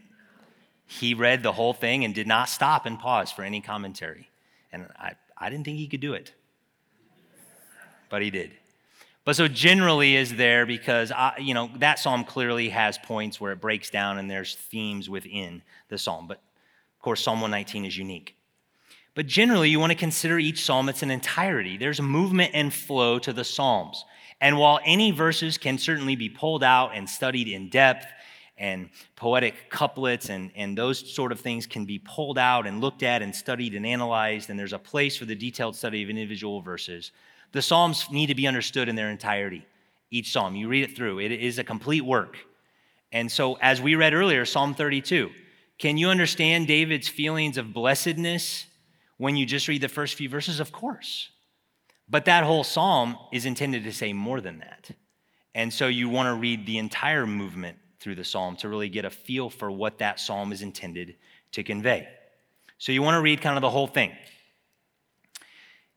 [0.99, 4.29] he read the whole thing and did not stop and pause for any commentary.
[4.73, 6.35] And I, I didn't think he could do it,
[8.09, 8.53] but he did.
[9.25, 13.53] But so generally is there because I, you know that psalm clearly has points where
[13.53, 16.27] it breaks down and there's themes within the psalm.
[16.27, 18.37] But of course, Psalm 119 is unique.
[19.15, 21.77] But generally, you want to consider each psalm its an entirety.
[21.77, 24.05] There's movement and flow to the psalms.
[24.41, 28.07] And while any verses can certainly be pulled out and studied in depth,
[28.59, 33.03] and poetic couplets and, and those sort of things can be pulled out and looked
[33.03, 36.61] at and studied and analyzed, and there's a place for the detailed study of individual
[36.61, 37.13] verses.
[37.53, 39.67] The Psalms need to be understood in their entirety.
[40.11, 42.37] Each psalm, you read it through, it is a complete work.
[43.13, 45.31] And so, as we read earlier, Psalm 32,
[45.79, 48.67] can you understand David's feelings of blessedness
[49.19, 50.61] when you just read the first few verses?
[50.61, 51.31] Of course.
[52.09, 54.91] But that whole psalm is intended to say more than that.
[55.55, 59.05] And so you want to read the entire movement through the psalm to really get
[59.05, 61.17] a feel for what that psalm is intended
[61.53, 62.09] to convey.
[62.79, 64.13] So you want to read kind of the whole thing.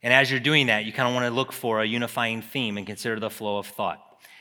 [0.03, 2.77] And as you're doing that, you kind of want to look for a unifying theme
[2.77, 3.99] and consider the flow of thought.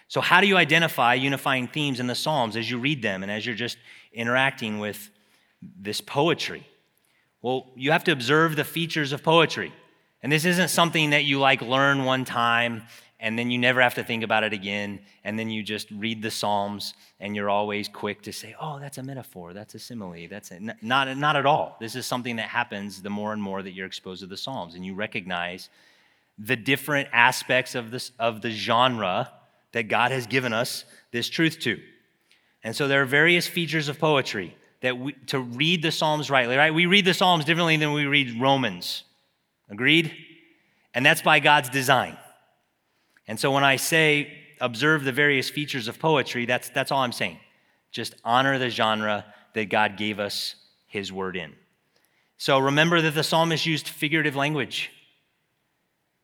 [0.08, 3.32] So, how do you identify unifying themes in the Psalms as you read them and
[3.32, 3.78] as you're just
[4.12, 5.10] interacting with
[5.62, 6.66] this poetry?
[7.40, 9.72] Well, you have to observe the features of poetry.
[10.22, 12.82] And this isn't something that you like learn one time
[13.24, 15.00] and then you never have to think about it again.
[15.24, 18.98] And then you just read the Psalms and you're always quick to say, oh, that's
[18.98, 21.78] a metaphor, that's a simile, that's a, not, not at all.
[21.80, 24.74] This is something that happens the more and more that you're exposed to the Psalms
[24.74, 25.70] and you recognize
[26.38, 29.32] the different aspects of, this, of the genre
[29.72, 31.80] that God has given us this truth to.
[32.62, 36.58] And so there are various features of poetry that we, to read the Psalms rightly,
[36.58, 36.74] right?
[36.74, 39.04] We read the Psalms differently than we read Romans.
[39.70, 40.12] Agreed?
[40.92, 42.18] And that's by God's design.
[43.26, 47.12] And so when I say observe the various features of poetry, that's, that's all I'm
[47.12, 47.38] saying.
[47.90, 50.56] Just honor the genre that God gave us
[50.86, 51.52] his word in.
[52.36, 54.90] So remember that the psalmist used figurative language.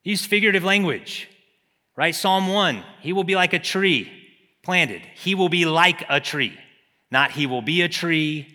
[0.02, 1.28] He used figurative language,
[1.96, 2.14] right?
[2.14, 4.10] Psalm 1 He will be like a tree
[4.62, 5.02] planted.
[5.14, 6.58] He will be like a tree.
[7.10, 8.48] Not he will be a tree,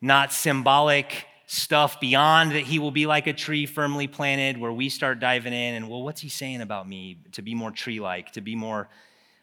[0.00, 4.90] not symbolic stuff beyond that he will be like a tree firmly planted, where we
[4.90, 8.30] start diving in and, well, what's he saying about me to be more tree like,
[8.32, 8.86] to be more,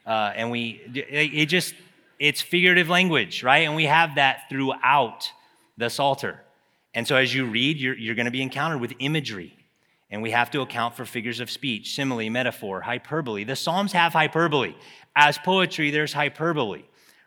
[0.06, 1.74] uh, and we, it just,
[2.20, 3.66] it's figurative language, right?
[3.66, 5.32] And we have that throughout
[5.78, 6.40] the Psalter.
[6.94, 9.58] And so as you read, you're, you're going to be encountered with imagery.
[10.12, 13.46] And we have to account for figures of speech, simile, metaphor, hyperbole.
[13.46, 14.76] The Psalms have hyperbole.
[15.16, 16.84] As poetry, there's hyperbole,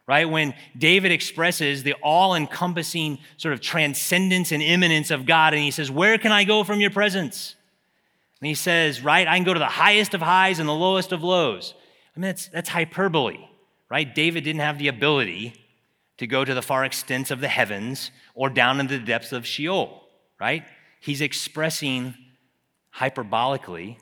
[0.09, 0.29] right?
[0.29, 5.71] When David expresses the all encompassing sort of transcendence and immanence of God, and he
[5.71, 7.55] says, Where can I go from your presence?
[8.41, 11.13] And he says, Right, I can go to the highest of highs and the lowest
[11.13, 11.75] of lows.
[12.17, 13.39] I mean, that's, that's hyperbole,
[13.91, 14.13] right?
[14.13, 15.55] David didn't have the ability
[16.17, 19.47] to go to the far extents of the heavens or down into the depths of
[19.47, 20.03] Sheol,
[20.41, 20.65] right?
[21.01, 22.15] He's expressing
[22.97, 23.99] hyperbolically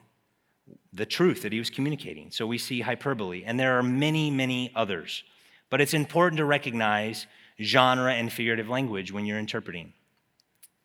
[0.93, 2.31] the truth that he was communicating.
[2.31, 5.25] So we see hyperbole, and there are many, many others.
[5.71, 7.27] But it's important to recognize
[7.61, 9.93] genre and figurative language when you're interpreting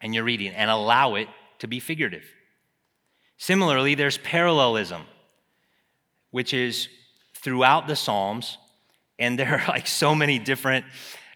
[0.02, 1.28] and you're reading and allow it
[1.60, 2.24] to be figurative.
[3.38, 5.04] Similarly, there's parallelism,
[6.32, 6.88] which is
[7.36, 8.58] throughout the Psalms,
[9.20, 10.86] and there are like so many different,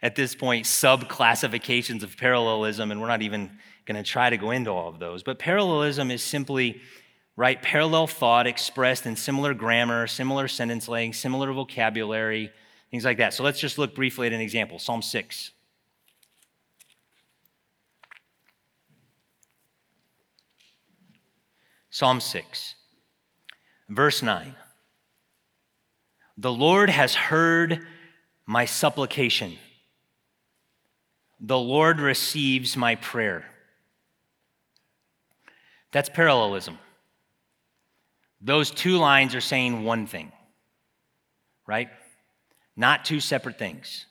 [0.02, 4.38] at this point, sub classifications of parallelism, and we're not even going to try to
[4.38, 5.24] go into all of those.
[5.24, 6.82] But parallelism is simply,
[7.36, 12.52] right, parallel thought expressed in similar grammar, similar sentence length, similar vocabulary,
[12.92, 13.34] things like that.
[13.34, 15.52] So let's just look briefly at an example Psalm 6.
[21.96, 22.76] Psalm 6,
[23.88, 24.54] verse 9.
[26.38, 27.88] The Lord has heard
[28.46, 29.58] my supplication.
[31.40, 33.46] The Lord receives my prayer.
[35.94, 36.78] That's parallelism.
[38.42, 40.34] Those two lines are saying one thing,
[41.66, 41.88] right?
[42.76, 44.06] Not two separate things.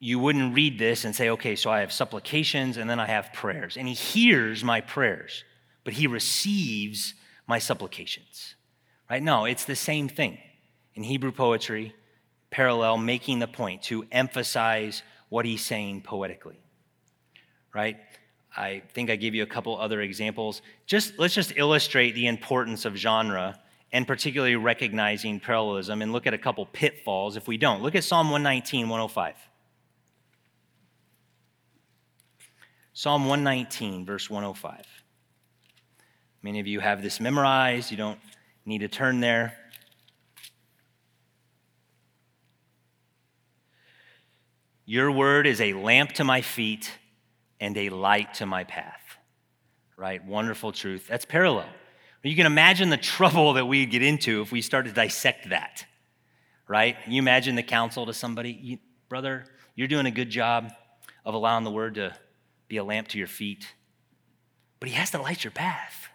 [0.00, 3.32] You wouldn't read this and say, okay, so I have supplications and then I have
[3.32, 3.76] prayers.
[3.76, 5.44] And he hears my prayers,
[5.84, 7.14] but he receives
[7.46, 8.54] my supplications,
[9.08, 9.22] right?
[9.22, 10.38] No, it's the same thing.
[10.94, 11.94] In Hebrew poetry,
[12.50, 16.58] parallel, making the point to emphasize what he's saying poetically,
[17.72, 17.98] right?
[18.56, 20.62] I think I gave you a couple other examples.
[20.86, 23.60] Just let's just illustrate the importance of genre
[23.92, 27.82] and particularly recognizing parallelism and look at a couple pitfalls if we don't.
[27.82, 29.34] Look at Psalm 119, 105.
[32.92, 34.84] Psalm 119, verse 105.
[36.42, 37.90] Many of you have this memorized.
[37.90, 38.18] You don't
[38.66, 39.56] need to turn there.
[44.84, 46.90] Your word is a lamp to my feet
[47.60, 49.18] and a light to my path.
[49.96, 50.24] Right?
[50.24, 51.06] Wonderful truth.
[51.08, 51.68] That's parallel.
[52.22, 55.86] You can imagine the trouble that we get into if we start to dissect that.
[56.66, 56.96] Right?
[57.06, 58.78] You imagine the counsel to somebody, you,
[59.08, 60.70] brother, you're doing a good job
[61.24, 62.14] of allowing the word to
[62.66, 63.66] be a lamp to your feet,
[64.80, 66.08] but he has to light your path.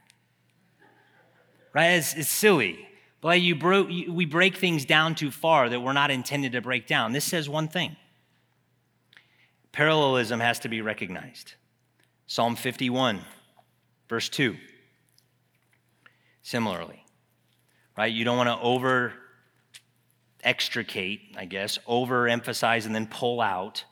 [1.74, 1.94] Right?
[1.94, 2.88] It's, it's silly.
[3.22, 6.88] But you bro- we break things down too far that we're not intended to break
[6.88, 7.14] down.
[7.14, 7.96] This says one thing
[9.72, 11.54] Parallelism has to be recognized.
[12.28, 13.22] Psalm 51,
[14.08, 14.56] verse 2.
[16.44, 17.04] Similarly,
[17.98, 18.12] right?
[18.12, 19.14] You don't want to over
[20.44, 23.86] extricate, I guess, overemphasize and then pull out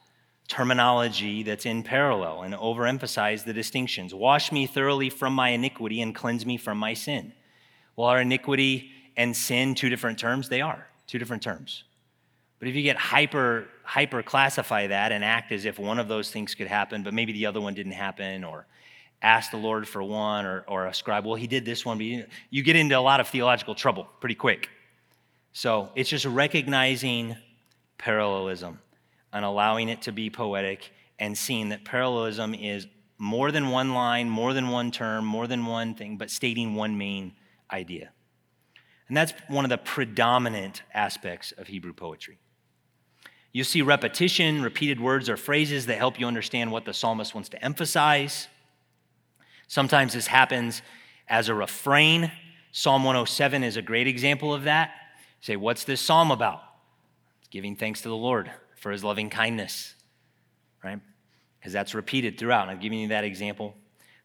[0.50, 4.14] terminology that's in parallel and overemphasize the distinctions.
[4.14, 7.32] Wash me thoroughly from my iniquity and cleanse me from my sin.
[7.96, 10.50] Well, are iniquity and sin two different terms?
[10.50, 11.86] They are two different terms.
[12.60, 16.32] But if you get hyper hyper classify that and act as if one of those
[16.32, 18.68] things could happen, but maybe the other one didn't happen, or
[19.22, 22.26] ask the Lord for one, or, or ascribe, well, he did this one, but you,
[22.50, 24.70] you get into a lot of theological trouble pretty quick.
[25.54, 27.36] So it's just recognizing
[27.98, 28.80] parallelism
[29.34, 34.30] and allowing it to be poetic and seeing that parallelism is more than one line,
[34.30, 37.34] more than one term, more than one thing, but stating one main
[37.72, 38.10] idea.
[39.08, 42.40] And that's one of the predominant aspects of Hebrew poetry.
[43.54, 47.50] You see repetition, repeated words or phrases that help you understand what the psalmist wants
[47.50, 48.48] to emphasize.
[49.72, 50.82] Sometimes this happens
[51.30, 52.30] as a refrain.
[52.74, 54.92] Psalm 107 is a great example of that.
[55.40, 56.62] Say, What's this psalm about?
[57.40, 59.96] It's giving thanks to the Lord for his loving kindness,
[60.84, 61.00] right?
[61.58, 62.64] Because that's repeated throughout.
[62.64, 63.74] And I'm giving you that example.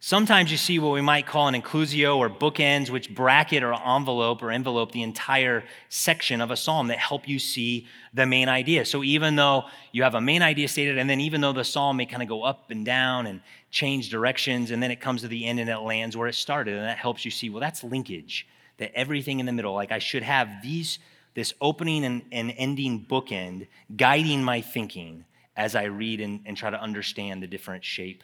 [0.07, 4.41] Sometimes you see what we might call an inclusio or bookends, which bracket or envelope
[4.41, 8.85] or envelope the entire section of a psalm that help you see the main idea.
[8.85, 11.97] So even though you have a main idea stated, and then even though the psalm
[11.97, 13.41] may kind of go up and down and
[13.73, 16.75] change directions, and then it comes to the end and it lands where it started,
[16.75, 18.47] and that helps you see, well, that's linkage.
[18.79, 21.01] That everything in the middle, like I should have these,
[21.35, 25.25] this opening and, and ending bookend guiding my thinking
[25.57, 28.23] as I read and, and try to understand the different shape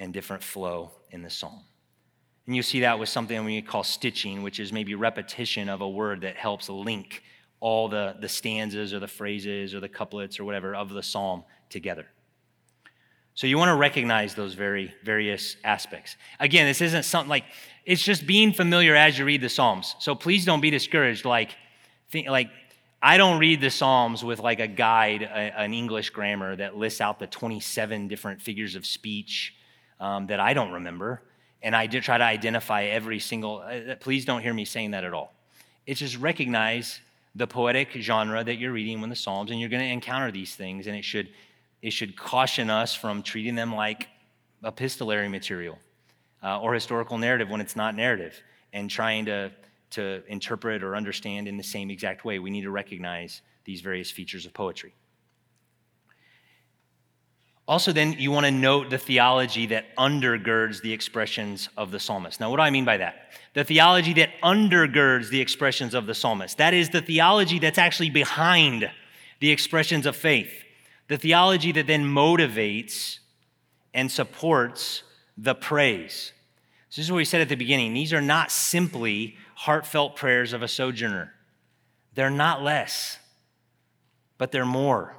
[0.00, 1.60] and different flow in the psalm.
[2.46, 5.88] And you see that with something we call stitching, which is maybe repetition of a
[5.88, 7.22] word that helps link
[7.60, 11.44] all the, the stanzas or the phrases or the couplets or whatever of the psalm
[11.68, 12.06] together.
[13.34, 16.16] So you want to recognize those very various aspects.
[16.40, 17.44] Again, this isn't something like
[17.84, 19.94] it's just being familiar as you read the Psalms.
[19.98, 21.24] So please don't be discouraged.
[21.24, 21.56] Like,
[22.10, 22.50] think, like
[23.02, 27.00] I don't read the Psalms with like a guide, a, an English grammar that lists
[27.00, 29.54] out the 27 different figures of speech
[30.00, 31.22] um, that I don't remember,
[31.62, 33.58] and I try to identify every single.
[33.58, 35.32] Uh, please don't hear me saying that at all.
[35.86, 37.00] It's just recognize
[37.34, 40.54] the poetic genre that you're reading when the Psalms, and you're going to encounter these
[40.56, 41.28] things, and it should
[41.82, 44.08] it should caution us from treating them like
[44.64, 45.78] epistolary material
[46.42, 48.42] uh, or historical narrative when it's not narrative,
[48.72, 49.52] and trying to
[49.90, 52.38] to interpret or understand in the same exact way.
[52.38, 54.94] We need to recognize these various features of poetry.
[57.68, 62.40] Also, then, you want to note the theology that undergirds the expressions of the psalmist.
[62.40, 63.32] Now, what do I mean by that?
[63.54, 66.58] The theology that undergirds the expressions of the psalmist.
[66.58, 68.90] That is the theology that's actually behind
[69.38, 70.52] the expressions of faith.
[71.08, 73.18] The theology that then motivates
[73.94, 75.02] and supports
[75.36, 76.32] the praise.
[76.88, 77.94] So this is what we said at the beginning.
[77.94, 81.32] These are not simply heartfelt prayers of a sojourner.
[82.14, 83.18] They're not less,
[84.38, 85.16] but they're more.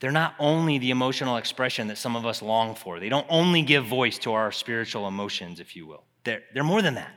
[0.00, 3.00] They're not only the emotional expression that some of us long for.
[3.00, 6.04] They don't only give voice to our spiritual emotions, if you will.
[6.24, 7.12] They're, they're more than that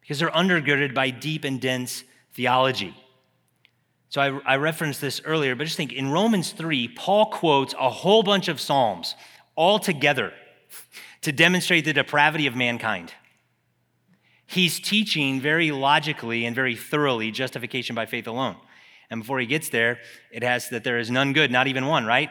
[0.00, 2.94] because they're undergirded by deep and dense theology.
[4.08, 7.90] So I, I referenced this earlier, but just think in Romans 3, Paul quotes a
[7.90, 9.14] whole bunch of Psalms
[9.56, 10.32] all together
[11.22, 13.12] to demonstrate the depravity of mankind.
[14.46, 18.56] He's teaching very logically and very thoroughly justification by faith alone.
[19.14, 20.00] And before he gets there,
[20.32, 22.30] it has that there is none good, not even one, right?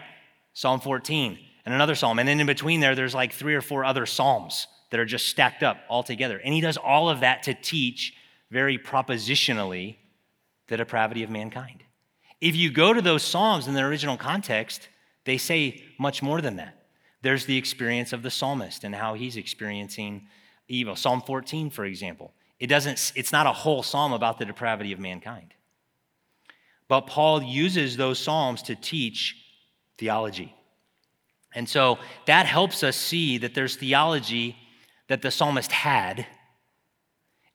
[0.52, 2.20] Psalm 14 and another psalm.
[2.20, 5.28] And then in between there, there's like three or four other psalms that are just
[5.28, 6.42] stacked up all together.
[6.44, 8.14] And he does all of that to teach
[8.52, 9.96] very propositionally
[10.68, 11.84] the depravity of mankind.
[12.42, 14.90] If you go to those psalms in their original context,
[15.24, 16.86] they say much more than that.
[17.22, 20.28] There's the experience of the psalmist and how he's experiencing
[20.68, 20.98] evil.
[20.98, 25.00] Psalm 14, for example, it doesn't, it's not a whole psalm about the depravity of
[25.00, 25.54] mankind.
[26.88, 29.36] But Paul uses those psalms to teach
[29.98, 30.54] theology.
[31.56, 34.56] And so that helps us see that there's theology
[35.08, 36.26] that the psalmist had.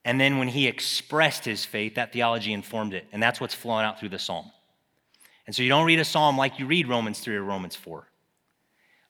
[0.05, 3.07] And then when he expressed his faith, that theology informed it.
[3.13, 4.51] And that's what's flowing out through the psalm.
[5.47, 8.07] And so you don't read a psalm like you read Romans 3 or Romans 4.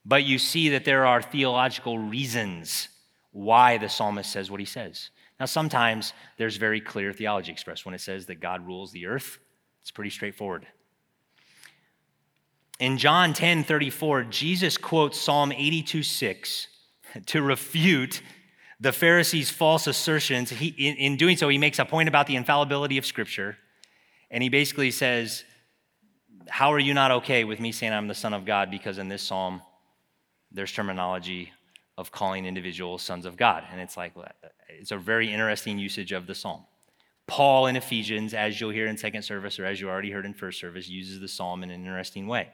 [0.05, 2.87] But you see that there are theological reasons
[3.31, 5.11] why the psalmist says what he says.
[5.39, 9.39] Now, sometimes there's very clear theology expressed when it says that God rules the earth.
[9.81, 10.67] It's pretty straightforward.
[12.79, 16.67] In John 10 34, Jesus quotes Psalm 82 6
[17.25, 18.21] to refute
[18.79, 20.49] the Pharisees' false assertions.
[20.49, 23.57] He, in, in doing so, he makes a point about the infallibility of Scripture.
[24.31, 25.43] And he basically says,
[26.47, 28.71] How are you not okay with me saying I'm the Son of God?
[28.71, 29.61] Because in this psalm,
[30.51, 31.51] there's terminology
[31.97, 33.65] of calling individuals sons of God.
[33.71, 34.13] And it's like,
[34.69, 36.63] it's a very interesting usage of the psalm.
[37.29, 40.33] Paul in Ephesians, as you'll hear in second service or as you already heard in
[40.33, 42.49] first service, uses the psalm in an interesting way,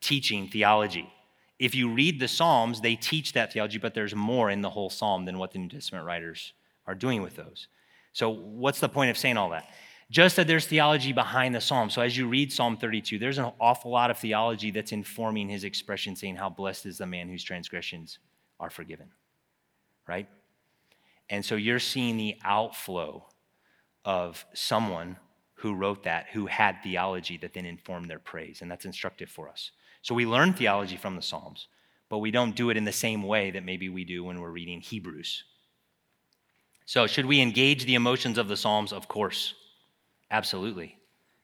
[0.00, 1.12] teaching theology.
[1.58, 4.90] If you read the Psalms, they teach that theology, but there's more in the whole
[4.90, 6.52] psalm than what the New Testament writers
[6.86, 7.68] are doing with those.
[8.12, 9.70] So, what's the point of saying all that?
[10.10, 11.88] Just that there's theology behind the psalm.
[11.88, 15.64] So, as you read Psalm 32, there's an awful lot of theology that's informing his
[15.64, 18.18] expression, saying, How blessed is the man whose transgressions
[18.60, 19.08] are forgiven,
[20.06, 20.28] right?
[21.28, 23.26] And so you're seeing the outflow
[24.06, 25.16] of someone
[25.54, 28.62] who wrote that, who had theology that then informed their praise.
[28.62, 29.72] And that's instructive for us.
[30.00, 31.66] So we learn theology from the Psalms,
[32.08, 34.50] but we don't do it in the same way that maybe we do when we're
[34.50, 35.42] reading Hebrews.
[36.88, 38.92] So, should we engage the emotions of the Psalms?
[38.92, 39.54] Of course.
[40.30, 40.96] Absolutely.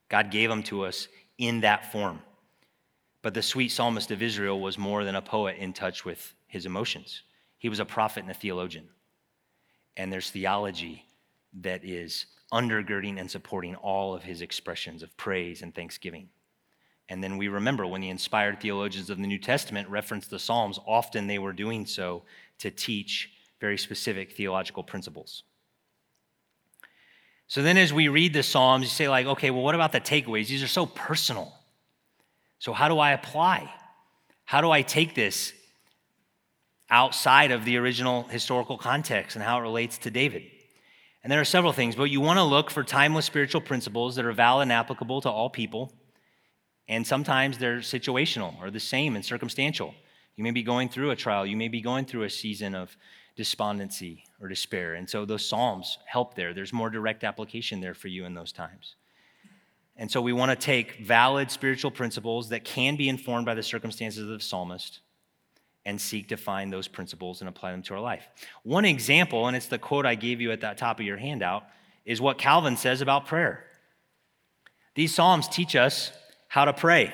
[0.07, 2.21] God gave them to us in that form.
[3.21, 6.65] But the sweet psalmist of Israel was more than a poet in touch with his
[6.65, 7.23] emotions.
[7.57, 8.87] He was a prophet and a theologian.
[9.97, 11.05] And there's theology
[11.61, 16.29] that is undergirding and supporting all of his expressions of praise and thanksgiving.
[17.09, 20.79] And then we remember when the inspired theologians of the New Testament referenced the Psalms,
[20.87, 22.23] often they were doing so
[22.59, 23.29] to teach
[23.59, 25.43] very specific theological principles.
[27.47, 29.99] So then, as we read the Psalms, you say, like, okay, well, what about the
[29.99, 30.47] takeaways?
[30.47, 31.53] These are so personal.
[32.57, 33.71] So, how do I apply?
[34.45, 35.53] How do I take this
[36.93, 40.43] outside of the original historical context and how it relates to David.
[41.23, 44.25] And there are several things, but you want to look for timeless spiritual principles that
[44.25, 45.93] are valid and applicable to all people.
[46.89, 49.95] And sometimes they're situational or the same and circumstantial.
[50.35, 52.97] You may be going through a trial, you may be going through a season of
[53.35, 54.95] despondency or despair.
[54.95, 56.53] And so those Psalms help there.
[56.53, 58.95] There's more direct application there for you in those times.
[59.95, 63.63] And so we want to take valid spiritual principles that can be informed by the
[63.63, 65.01] circumstances of the psalmist
[65.85, 68.27] and seek to find those principles and apply them to our life.
[68.63, 71.63] One example, and it's the quote I gave you at the top of your handout,
[72.05, 73.65] is what Calvin says about prayer.
[74.95, 76.11] These Psalms teach us
[76.47, 77.13] how to pray.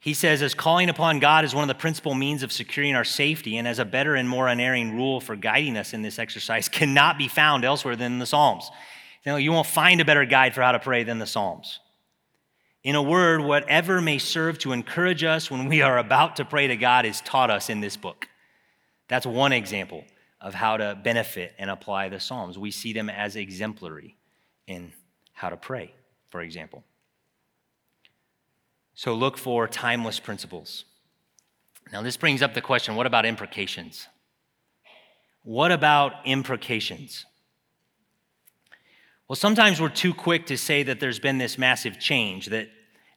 [0.00, 3.04] He says, as calling upon God is one of the principal means of securing our
[3.04, 6.68] safety, and as a better and more unerring rule for guiding us in this exercise,
[6.68, 8.70] cannot be found elsewhere than the Psalms.
[9.24, 11.80] You, know, you won't find a better guide for how to pray than the Psalms.
[12.86, 16.68] In a word, whatever may serve to encourage us when we are about to pray
[16.68, 18.28] to God is taught us in this book.
[19.08, 20.04] That's one example
[20.40, 22.56] of how to benefit and apply the Psalms.
[22.56, 24.16] We see them as exemplary
[24.68, 24.92] in
[25.32, 25.94] how to pray,
[26.30, 26.84] for example.
[28.94, 30.84] So look for timeless principles.
[31.92, 34.06] Now, this brings up the question what about imprecations?
[35.42, 37.26] What about imprecations?
[39.26, 42.68] Well, sometimes we're too quick to say that there's been this massive change, that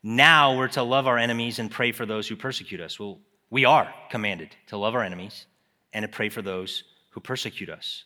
[0.02, 3.00] now we're to love our enemies and pray for those who persecute us.
[3.00, 3.20] Well,
[3.50, 5.46] we are commanded to love our enemies
[5.92, 8.04] and to pray for those who persecute us.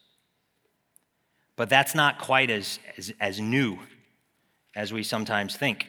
[1.55, 3.77] But that's not quite as, as, as new
[4.75, 5.87] as we sometimes think.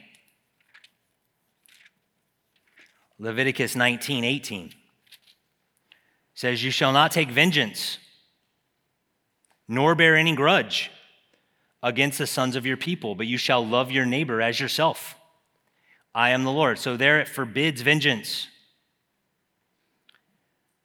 [3.19, 4.73] Leviticus 19 18
[6.35, 7.99] says, You shall not take vengeance,
[9.69, 10.91] nor bear any grudge
[11.83, 15.17] against the sons of your people, but you shall love your neighbor as yourself.
[16.15, 16.79] I am the Lord.
[16.79, 18.49] So there it forbids vengeance.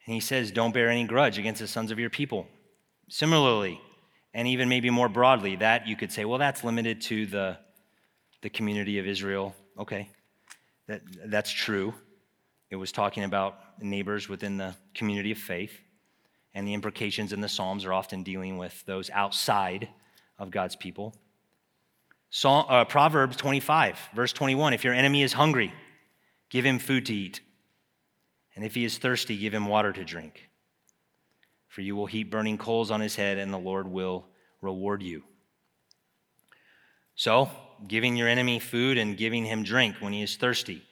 [0.06, 2.48] And he says, Don't bear any grudge against the sons of your people.
[3.08, 3.80] Similarly,
[4.34, 7.58] and even maybe more broadly, that you could say, well, that's limited to the,
[8.42, 9.54] the community of Israel.
[9.78, 10.08] Okay,
[10.86, 11.94] that, that's true.
[12.70, 15.80] It was talking about neighbors within the community of faith,
[16.54, 19.88] and the imprecations in the Psalms are often dealing with those outside
[20.38, 21.14] of God's people.
[22.30, 25.72] Psalm, uh, Proverbs 25, verse 21 If your enemy is hungry,
[26.48, 27.40] give him food to eat.
[28.54, 30.48] And if he is thirsty, give him water to drink.
[31.68, 34.26] For you will heap burning coals on his head, and the Lord will
[34.60, 35.22] reward you.
[37.14, 37.50] So,
[37.86, 40.82] giving your enemy food and giving him drink when he is thirsty.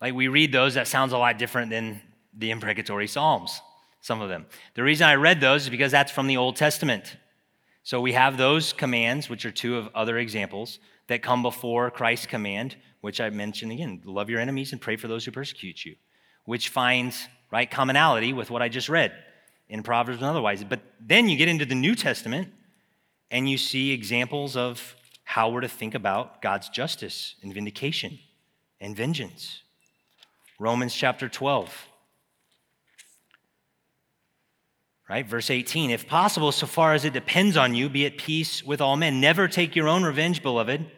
[0.00, 2.00] Like we read those, that sounds a lot different than
[2.36, 3.60] the imprecatory Psalms,
[4.00, 4.46] some of them.
[4.74, 7.16] The reason I read those is because that's from the Old Testament.
[7.82, 12.26] So we have those commands, which are two of other examples, that come before Christ's
[12.26, 15.96] command, which I mentioned again love your enemies and pray for those who persecute you,
[16.44, 19.12] which finds right commonality with what I just read
[19.68, 20.62] in Proverbs and otherwise.
[20.62, 22.48] But then you get into the New Testament
[23.30, 28.18] and you see examples of how we're to think about God's justice and vindication
[28.80, 29.62] and vengeance.
[30.58, 31.89] Romans chapter 12.
[35.10, 35.26] Right?
[35.26, 38.80] Verse 18 If possible, so far as it depends on you, be at peace with
[38.80, 39.20] all men.
[39.20, 40.88] Never take your own revenge, beloved.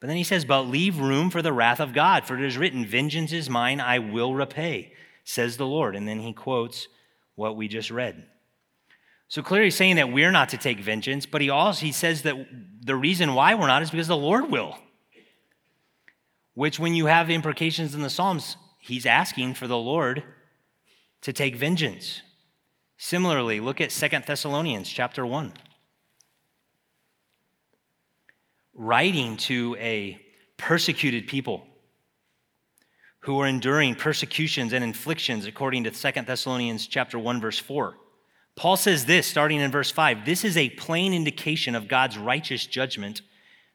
[0.00, 2.58] But then he says, But leave room for the wrath of God, for it is
[2.58, 4.92] written, Vengeance is mine, I will repay,
[5.22, 5.94] says the Lord.
[5.94, 6.88] And then he quotes
[7.36, 8.24] what we just read.
[9.28, 12.34] So clearly saying that we're not to take vengeance, but he also he says that
[12.80, 14.76] the reason why we're not is because the Lord will.
[16.54, 20.24] Which when you have imprecations in the Psalms, he's asking for the Lord
[21.20, 22.22] to take vengeance.
[23.04, 25.52] Similarly, look at Second Thessalonians chapter 1.
[28.74, 30.20] Writing to a
[30.56, 31.66] persecuted people
[33.22, 37.96] who are enduring persecutions and inflictions according to Second Thessalonians chapter 1 verse 4.
[38.54, 42.66] Paul says this starting in verse 5, this is a plain indication of God's righteous
[42.66, 43.22] judgment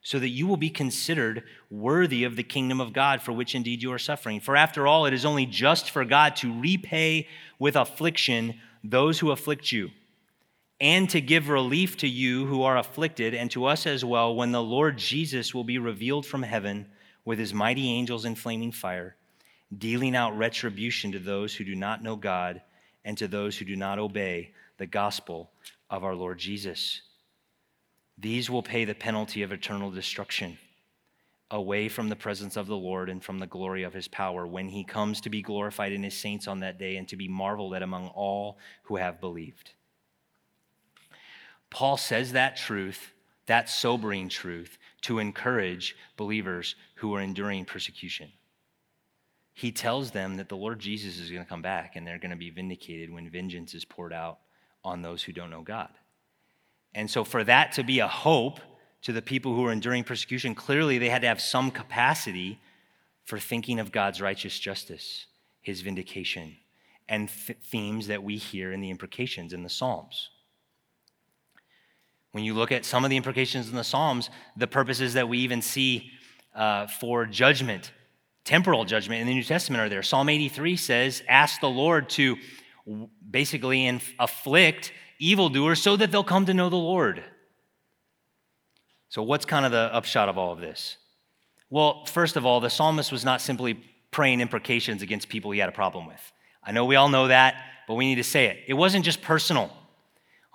[0.02, 3.84] so that you will be considered worthy of the kingdom of God for which indeed
[3.84, 4.40] you are suffering.
[4.40, 7.28] For after all, it is only just for God to repay
[7.60, 9.92] with affliction those who afflict you,
[10.80, 14.52] and to give relief to you who are afflicted, and to us as well, when
[14.52, 16.86] the Lord Jesus will be revealed from heaven
[17.26, 19.16] with his mighty angels in flaming fire,
[19.78, 22.62] dealing out retribution to those who do not know God
[23.04, 25.50] and to those who do not obey the gospel
[25.90, 27.02] of our Lord Jesus.
[28.18, 30.58] These will pay the penalty of eternal destruction
[31.50, 34.70] away from the presence of the Lord and from the glory of his power when
[34.70, 37.74] he comes to be glorified in his saints on that day and to be marveled
[37.74, 39.72] at among all who have believed.
[41.70, 43.14] Paul says that truth,
[43.46, 48.32] that sobering truth, to encourage believers who are enduring persecution.
[49.54, 52.32] He tells them that the Lord Jesus is going to come back and they're going
[52.32, 54.40] to be vindicated when vengeance is poured out
[54.84, 55.90] on those who don't know God.
[56.94, 58.60] And so, for that to be a hope
[59.08, 62.60] to the people who were enduring persecution, clearly they had to have some capacity
[63.24, 65.28] for thinking of God's righteous justice,
[65.62, 66.58] his vindication,
[67.08, 70.30] and th- themes that we hear in the imprecations in the Psalms.
[72.34, 75.38] When you look at some of the imprecations in the Psalms, the purposes that we
[75.38, 76.12] even see
[76.54, 77.94] uh, for judgment,
[78.44, 80.04] temporal judgment in the New Testament are there.
[80.04, 82.36] Psalm 83 says, Ask the Lord to
[83.32, 83.88] basically
[84.20, 87.24] afflict evildoers so that they'll come to know the Lord.
[89.10, 90.98] So, what's kind of the upshot of all of this?
[91.70, 93.76] Well, first of all, the psalmist was not simply
[94.12, 96.32] praying imprecations against people he had a problem with.
[96.64, 97.56] I know we all know that,
[97.88, 98.60] but we need to say it.
[98.68, 99.72] It wasn't just personal.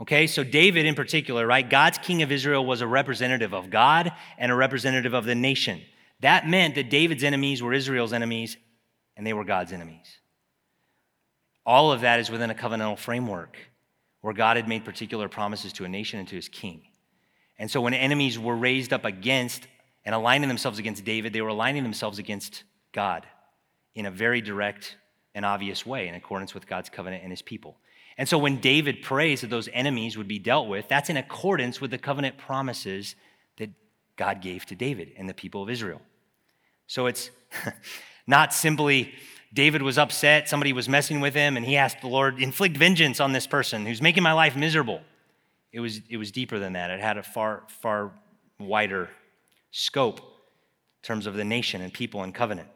[0.01, 1.69] Okay, so David in particular, right?
[1.69, 5.81] God's king of Israel was a representative of God and a representative of the nation.
[6.21, 8.57] That meant that David's enemies were Israel's enemies
[9.17, 10.19] and they were God's enemies.
[11.65, 13.57] All of that is within a covenantal framework
[14.23, 16.83] where God had made particular promises to a nation and to his king.
[17.63, 19.69] And so when enemies were raised up against
[20.05, 23.25] and aligning themselves against David, they were aligning themselves against God
[23.95, 24.97] in a very direct
[25.33, 27.77] and obvious way in accordance with God's covenant and his people.
[28.19, 31.81] And so when David prays that those enemies would be dealt with, that's in accordance
[31.81, 33.15] with the covenant promises
[33.59, 33.71] that
[34.17, 36.03] God gave to David and the people of Israel.
[36.89, 37.31] So it's
[38.27, 39.15] not simply
[39.55, 43.21] David was upset, somebody was messing with him, and he asked the Lord, inflict vengeance
[43.21, 45.01] on this person who's making my life miserable.
[45.73, 46.91] It was, it was deeper than that.
[46.91, 48.12] It had a far, far
[48.59, 49.09] wider
[49.70, 52.68] scope in terms of the nation and people and covenant.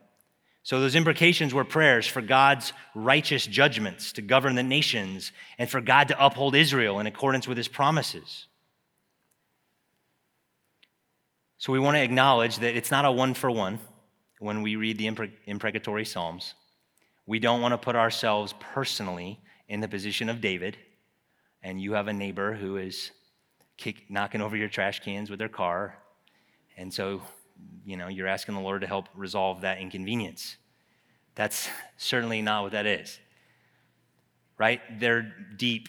[0.63, 5.81] So those imprecations were prayers for God's righteous judgments to govern the nations and for
[5.81, 8.47] God to uphold Israel in accordance with his promises.
[11.59, 13.79] So we want to acknowledge that it's not a one for one
[14.41, 15.07] when we read the
[15.47, 16.55] imprecatory Psalms.
[17.27, 20.77] We don't want to put ourselves personally in the position of David,
[21.67, 23.11] and you have a neighbor who is
[23.77, 25.99] kick, knocking over your trash cans with their car,
[26.77, 27.21] and so
[27.85, 30.57] you know, you're asking the Lord to help resolve that inconvenience.
[31.35, 33.19] That's certainly not what that is.
[34.59, 34.81] Right?
[35.01, 35.89] They're deep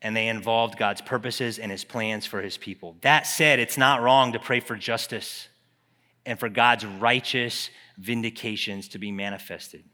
[0.00, 2.96] and they involved God's purposes and his plans for his people.
[3.02, 5.48] That said, it's not wrong to pray for justice
[6.26, 9.84] and for God's righteous vindications to be manifested.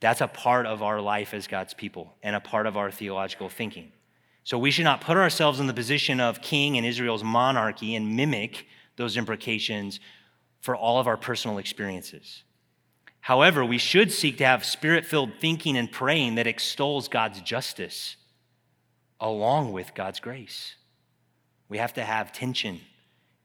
[0.00, 3.48] That's a part of our life as God's people and a part of our theological
[3.48, 3.92] thinking.
[4.50, 8.16] So we should not put ourselves in the position of king in Israel's monarchy and
[8.16, 10.00] mimic those imprecations
[10.60, 12.42] for all of our personal experiences.
[13.20, 18.16] However, we should seek to have spirit filled thinking and praying that extols God's justice
[19.20, 20.74] along with God's grace.
[21.68, 22.80] We have to have tension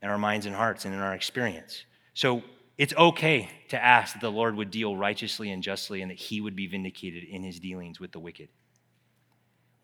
[0.01, 1.85] in our minds and hearts and in our experience.
[2.15, 2.41] So
[2.79, 6.41] it's okay to ask that the Lord would deal righteously and justly and that he
[6.41, 8.49] would be vindicated in his dealings with the wicked.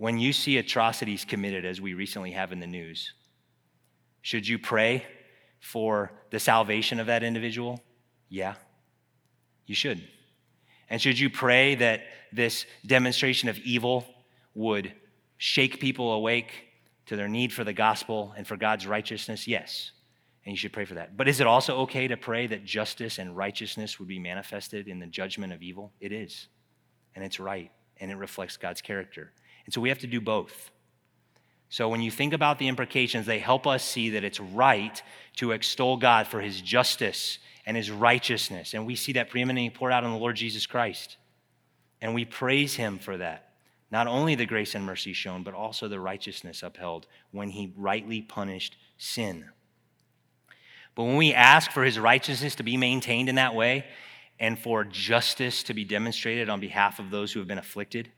[0.01, 3.13] When you see atrocities committed, as we recently have in the news,
[4.23, 5.05] should you pray
[5.59, 7.79] for the salvation of that individual?
[8.27, 8.55] Yeah,
[9.67, 10.01] you should.
[10.89, 12.01] And should you pray that
[12.33, 14.07] this demonstration of evil
[14.55, 14.91] would
[15.37, 16.51] shake people awake
[17.05, 19.47] to their need for the gospel and for God's righteousness?
[19.47, 19.91] Yes.
[20.45, 21.15] And you should pray for that.
[21.15, 24.97] But is it also okay to pray that justice and righteousness would be manifested in
[24.97, 25.93] the judgment of evil?
[25.99, 26.47] It is.
[27.13, 27.69] And it's right.
[27.97, 29.31] And it reflects God's character.
[29.71, 30.69] And so we have to do both.
[31.69, 35.01] So when you think about the implications, they help us see that it's right
[35.37, 38.73] to extol God for his justice and his righteousness.
[38.73, 41.15] And we see that preeminently poured out on the Lord Jesus Christ.
[42.01, 43.53] And we praise him for that.
[43.89, 48.21] Not only the grace and mercy shown, but also the righteousness upheld when he rightly
[48.21, 49.45] punished sin.
[50.95, 53.85] But when we ask for his righteousness to be maintained in that way
[54.37, 58.11] and for justice to be demonstrated on behalf of those who have been afflicted,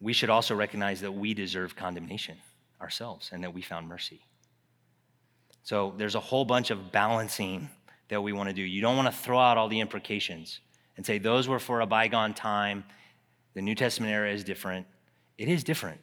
[0.00, 2.36] we should also recognize that we deserve condemnation
[2.80, 4.20] ourselves and that we found mercy.
[5.62, 7.70] So there's a whole bunch of balancing
[8.08, 8.62] that we want to do.
[8.62, 10.60] You don't want to throw out all the imprecations
[10.96, 12.84] and say those were for a bygone time.
[13.54, 14.86] The New Testament era is different.
[15.38, 16.00] It is different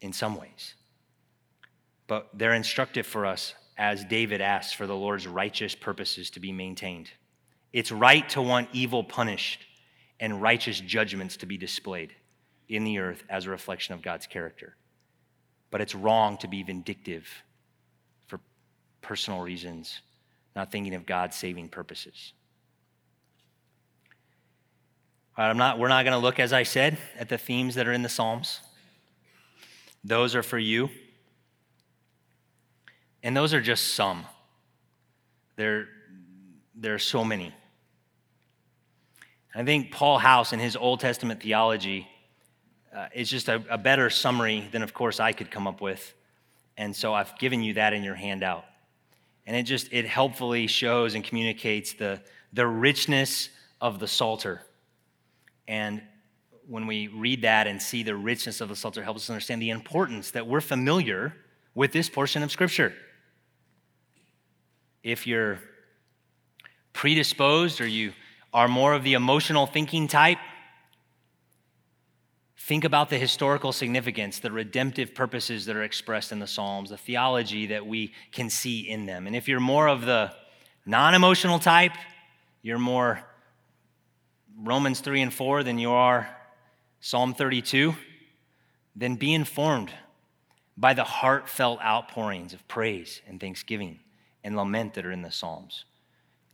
[0.00, 0.74] in some ways.
[2.06, 6.52] But they're instructive for us as David asks for the Lord's righteous purposes to be
[6.52, 7.10] maintained.
[7.72, 9.64] It's right to want evil punished
[10.20, 12.14] and righteous judgments to be displayed
[12.68, 14.74] in the earth as a reflection of God's character.
[15.70, 17.26] But it's wrong to be vindictive
[18.26, 18.40] for
[19.02, 20.00] personal reasons,
[20.54, 22.32] not thinking of God's saving purposes.
[25.36, 27.74] All right, I'm not, we're not going to look, as I said, at the themes
[27.74, 28.60] that are in the Psalms.
[30.04, 30.90] Those are for you.
[33.22, 34.26] And those are just some.
[35.56, 35.88] There,
[36.74, 37.52] there are so many.
[39.54, 42.06] I think Paul House, in his Old Testament theology,
[42.94, 46.14] uh, is just a, a better summary than, of course, I could come up with.
[46.76, 48.64] And so I've given you that in your handout.
[49.46, 52.20] And it just, it helpfully shows and communicates the,
[52.52, 54.62] the richness of the Psalter.
[55.68, 56.02] And
[56.66, 59.70] when we read that and see the richness of the Psalter, helps us understand the
[59.70, 61.34] importance that we're familiar
[61.74, 62.94] with this portion of Scripture.
[65.02, 65.58] If you're
[66.92, 68.12] predisposed or you
[68.54, 70.38] are more of the emotional thinking type,
[72.64, 76.96] think about the historical significance, the redemptive purposes that are expressed in the Psalms, the
[76.96, 79.26] theology that we can see in them.
[79.26, 80.32] And if you're more of the
[80.86, 81.92] non emotional type,
[82.62, 83.22] you're more
[84.58, 86.34] Romans 3 and 4 than you are
[87.00, 87.94] Psalm 32,
[88.96, 89.92] then be informed
[90.74, 94.00] by the heartfelt outpourings of praise and thanksgiving
[94.42, 95.84] and lament that are in the Psalms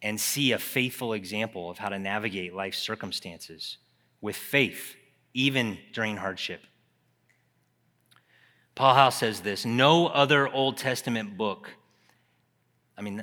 [0.02, 3.78] and see a faithful example of how to navigate life's circumstances
[4.20, 4.96] with faith,
[5.34, 6.62] even during hardship.
[8.74, 11.70] Paul House says this no other Old Testament book,
[12.96, 13.22] I mean,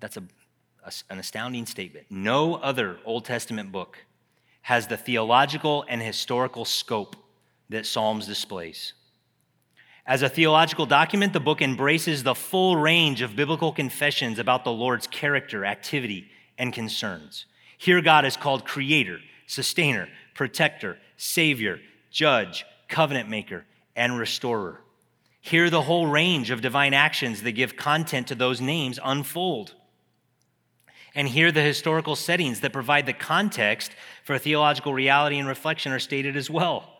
[0.00, 0.24] that's a,
[0.84, 2.06] a, an astounding statement.
[2.10, 3.98] No other Old Testament book
[4.62, 7.16] has the theological and historical scope
[7.68, 8.92] that Psalms displays.
[10.06, 14.72] As a theological document, the book embraces the full range of biblical confessions about the
[14.72, 17.46] Lord's character, activity, and concerns.
[17.78, 21.80] Here, God is called creator, sustainer, protector, savior,
[22.10, 23.64] judge, covenant maker,
[23.96, 24.80] and restorer.
[25.40, 29.74] Here, the whole range of divine actions that give content to those names unfold.
[31.14, 33.92] And here, the historical settings that provide the context
[34.24, 36.90] for theological reality and reflection are stated as well.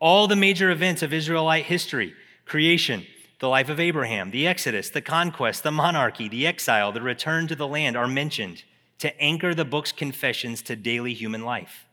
[0.00, 2.14] All the major events of Israelite history
[2.46, 3.06] creation,
[3.40, 7.54] the life of Abraham, the Exodus, the conquest, the monarchy, the exile, the return to
[7.54, 8.64] the land are mentioned
[8.98, 11.87] to anchor the book's confessions to daily human life.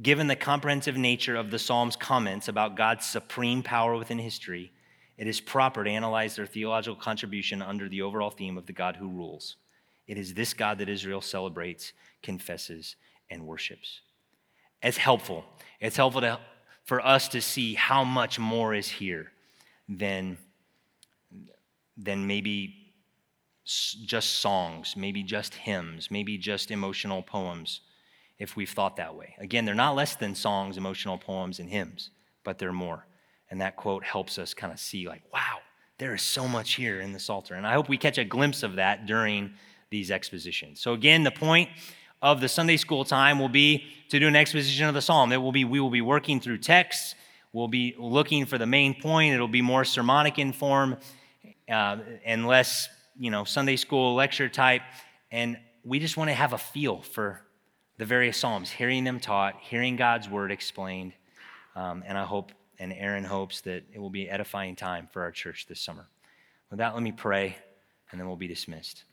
[0.00, 4.72] Given the comprehensive nature of the Psalm's comments about God's supreme power within history,
[5.16, 8.96] it is proper to analyze their theological contribution under the overall theme of the God
[8.96, 9.56] who rules.
[10.06, 11.92] It is this God that Israel celebrates,
[12.22, 12.96] confesses,
[13.28, 14.00] and worships.
[14.82, 15.44] It's helpful.
[15.80, 16.38] It's helpful to
[16.84, 19.30] for us to see how much more is here
[19.90, 20.38] than,
[21.98, 22.94] than maybe
[23.66, 27.82] just songs, maybe just hymns, maybe just emotional poems,
[28.38, 29.34] if we've thought that way.
[29.38, 32.10] Again, they're not less than songs, emotional poems, and hymns,
[32.44, 33.06] but they're more.
[33.50, 35.58] And that quote helps us kind of see, like, wow,
[35.98, 37.54] there is so much here in the Psalter.
[37.54, 39.54] And I hope we catch a glimpse of that during
[39.90, 40.80] these expositions.
[40.80, 41.70] So, again, the point
[42.20, 45.32] of the Sunday school time will be to do an exposition of the psalm.
[45.32, 47.14] It will be we will be working through texts.
[47.52, 49.34] We'll be looking for the main point.
[49.34, 50.96] It'll be more sermonic in form
[51.70, 54.82] uh, and less, you know, Sunday school lecture type.
[55.30, 57.40] And we just want to have a feel for
[57.98, 61.12] the various psalms, hearing them taught, hearing God's word explained.
[61.76, 65.22] Um, and I hope, and Aaron hopes that it will be an edifying time for
[65.22, 66.06] our church this summer.
[66.70, 67.56] With that, let me pray,
[68.10, 69.04] and then we'll be dismissed.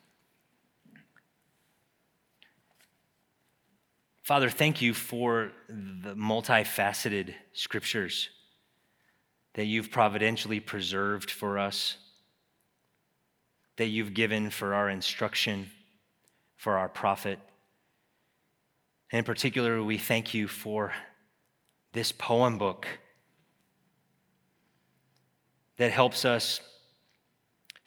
[4.23, 8.29] Father, thank you for the multifaceted scriptures
[9.53, 11.97] that you've providentially preserved for us,
[13.77, 15.69] that you've given for our instruction,
[16.57, 17.39] for our profit.
[19.15, 20.91] And in particular, we thank you for
[21.93, 22.85] this poem book
[25.77, 26.59] that helps us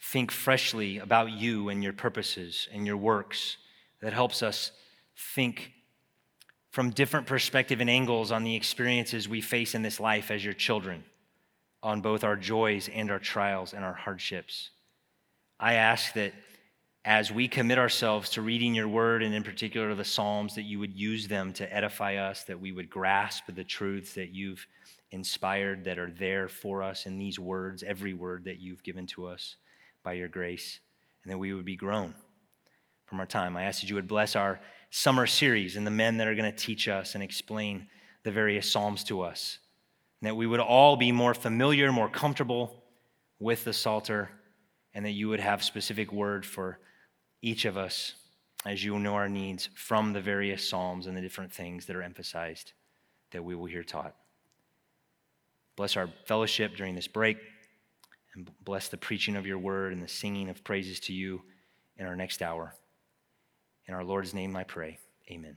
[0.00, 3.58] think freshly about you and your purposes and your works,
[4.00, 4.72] that helps us
[5.34, 5.72] think
[6.70, 10.54] from different perspective and angles on the experiences we face in this life as your
[10.54, 11.04] children,
[11.82, 14.70] on both our joys and our trials and our hardships.
[15.60, 16.32] I ask that
[17.04, 20.78] as we commit ourselves to reading your word, and in particular the Psalms, that you
[20.78, 24.66] would use them to edify us, that we would grasp the truths that you've
[25.10, 29.26] inspired, that are there for us in these words, every word that you've given to
[29.26, 29.56] us
[30.02, 30.80] by your grace,
[31.22, 32.14] and that we would be grown
[33.06, 33.56] from our time.
[33.56, 36.50] I ask that you would bless our summer series and the men that are going
[36.50, 37.88] to teach us and explain
[38.22, 39.58] the various Psalms to us.
[40.20, 42.82] And that we would all be more familiar, more comfortable
[43.38, 44.30] with the Psalter,
[44.92, 46.80] and that you would have specific word for
[47.42, 48.14] each of us
[48.66, 52.02] as you know our needs from the various Psalms and the different things that are
[52.02, 52.72] emphasized
[53.30, 54.14] that we will hear taught.
[55.76, 57.38] Bless our fellowship during this break,
[58.34, 61.42] and bless the preaching of your word and the singing of praises to you
[61.96, 62.74] in our next hour.
[63.86, 64.98] In our Lord's name I pray.
[65.30, 65.56] Amen.